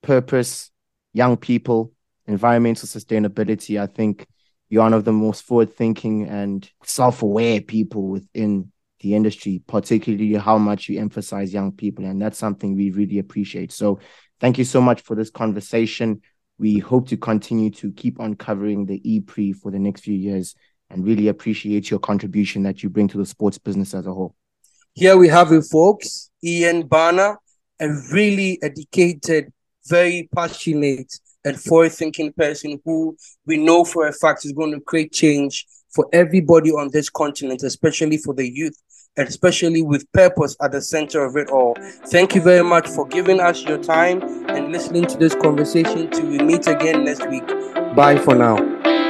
purpose, 0.00 0.70
young 1.14 1.36
people, 1.36 1.92
environmental 2.28 2.86
sustainability, 2.86 3.80
I 3.80 3.88
think 3.88 4.28
you're 4.68 4.84
one 4.84 4.94
of 4.94 5.04
the 5.04 5.10
most 5.10 5.42
forward 5.42 5.74
thinking 5.74 6.28
and 6.28 6.70
self 6.84 7.22
aware 7.22 7.60
people 7.60 8.06
within 8.06 8.70
the 9.00 9.16
industry, 9.16 9.64
particularly 9.66 10.34
how 10.34 10.58
much 10.58 10.88
you 10.88 11.00
emphasize 11.00 11.52
young 11.52 11.72
people. 11.72 12.04
And 12.04 12.22
that's 12.22 12.38
something 12.38 12.76
we 12.76 12.92
really 12.92 13.18
appreciate. 13.18 13.72
So 13.72 13.98
thank 14.38 14.58
you 14.58 14.64
so 14.64 14.80
much 14.80 15.00
for 15.00 15.16
this 15.16 15.30
conversation 15.30 16.22
we 16.58 16.78
hope 16.78 17.08
to 17.08 17.16
continue 17.16 17.70
to 17.70 17.92
keep 17.92 18.20
on 18.20 18.34
covering 18.34 18.86
the 18.86 19.00
E-Prix 19.10 19.52
for 19.52 19.70
the 19.70 19.78
next 19.78 20.02
few 20.02 20.14
years 20.14 20.54
and 20.90 21.04
really 21.04 21.28
appreciate 21.28 21.90
your 21.90 22.00
contribution 22.00 22.62
that 22.62 22.82
you 22.82 22.90
bring 22.90 23.08
to 23.08 23.18
the 23.18 23.26
sports 23.26 23.58
business 23.58 23.94
as 23.94 24.06
a 24.06 24.12
whole. 24.12 24.34
Here 24.94 25.16
we 25.16 25.28
have 25.28 25.50
it, 25.52 25.62
folks. 25.70 26.30
Iain 26.44 26.86
Banner, 26.86 27.38
a 27.80 27.88
really 28.12 28.58
educated, 28.62 29.52
very 29.86 30.28
passionate, 30.34 31.12
and 31.44 31.60
forward-thinking 31.60 32.32
person 32.34 32.80
who 32.84 33.16
we 33.46 33.56
know 33.56 33.84
for 33.84 34.06
a 34.06 34.12
fact 34.12 34.44
is 34.44 34.52
going 34.52 34.72
to 34.72 34.80
create 34.80 35.12
change 35.12 35.66
for 35.94 36.06
everybody 36.12 36.70
on 36.70 36.90
this 36.92 37.08
continent, 37.08 37.62
especially 37.62 38.18
for 38.18 38.34
the 38.34 38.48
youth 38.48 38.76
especially 39.18 39.82
with 39.82 40.10
purpose 40.12 40.56
at 40.62 40.72
the 40.72 40.80
center 40.80 41.24
of 41.24 41.36
it 41.36 41.50
all. 41.50 41.76
Thank 42.06 42.34
you 42.34 42.40
very 42.40 42.64
much 42.64 42.88
for 42.88 43.06
giving 43.06 43.40
us 43.40 43.62
your 43.62 43.78
time 43.78 44.22
and 44.48 44.72
listening 44.72 45.06
to 45.06 45.18
this 45.18 45.34
conversation 45.34 46.10
till 46.10 46.26
we 46.26 46.38
meet 46.38 46.66
again 46.66 47.04
next 47.04 47.28
week. 47.28 47.46
Bye 47.94 48.18
for 48.18 48.34
now. 48.34 49.01